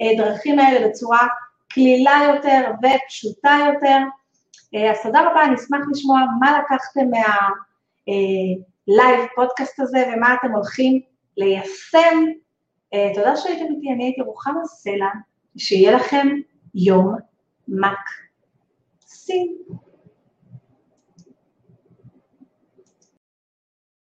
הדרכים 0.00 0.58
האלה 0.58 0.88
בצורה 0.88 1.26
קלילה 1.68 2.20
יותר 2.34 2.70
ופשוטה 2.82 3.56
יותר. 3.66 3.98
אז 4.74 5.02
תודה 5.02 5.30
רבה, 5.30 5.44
אני 5.44 5.54
אשמח 5.54 5.80
לשמוע 5.90 6.20
מה 6.40 6.58
לקחתם 6.58 7.06
מהלייב 8.06 9.26
פודקאסט 9.34 9.80
הזה 9.80 10.04
ומה 10.12 10.34
אתם 10.34 10.52
הולכים 10.52 11.00
ליישם. 11.36 12.24
אה, 12.94 13.14
תודה 13.14 13.36
שהייתם 13.36 13.64
איתי, 13.64 13.92
אני 13.92 14.04
הייתי 14.04 14.20
רוחמה 14.20 14.64
סלע, 14.64 15.08
שיהיה 15.56 15.96
לכם 15.96 16.28
יום 16.74 17.14
מקסים. 17.68 19.56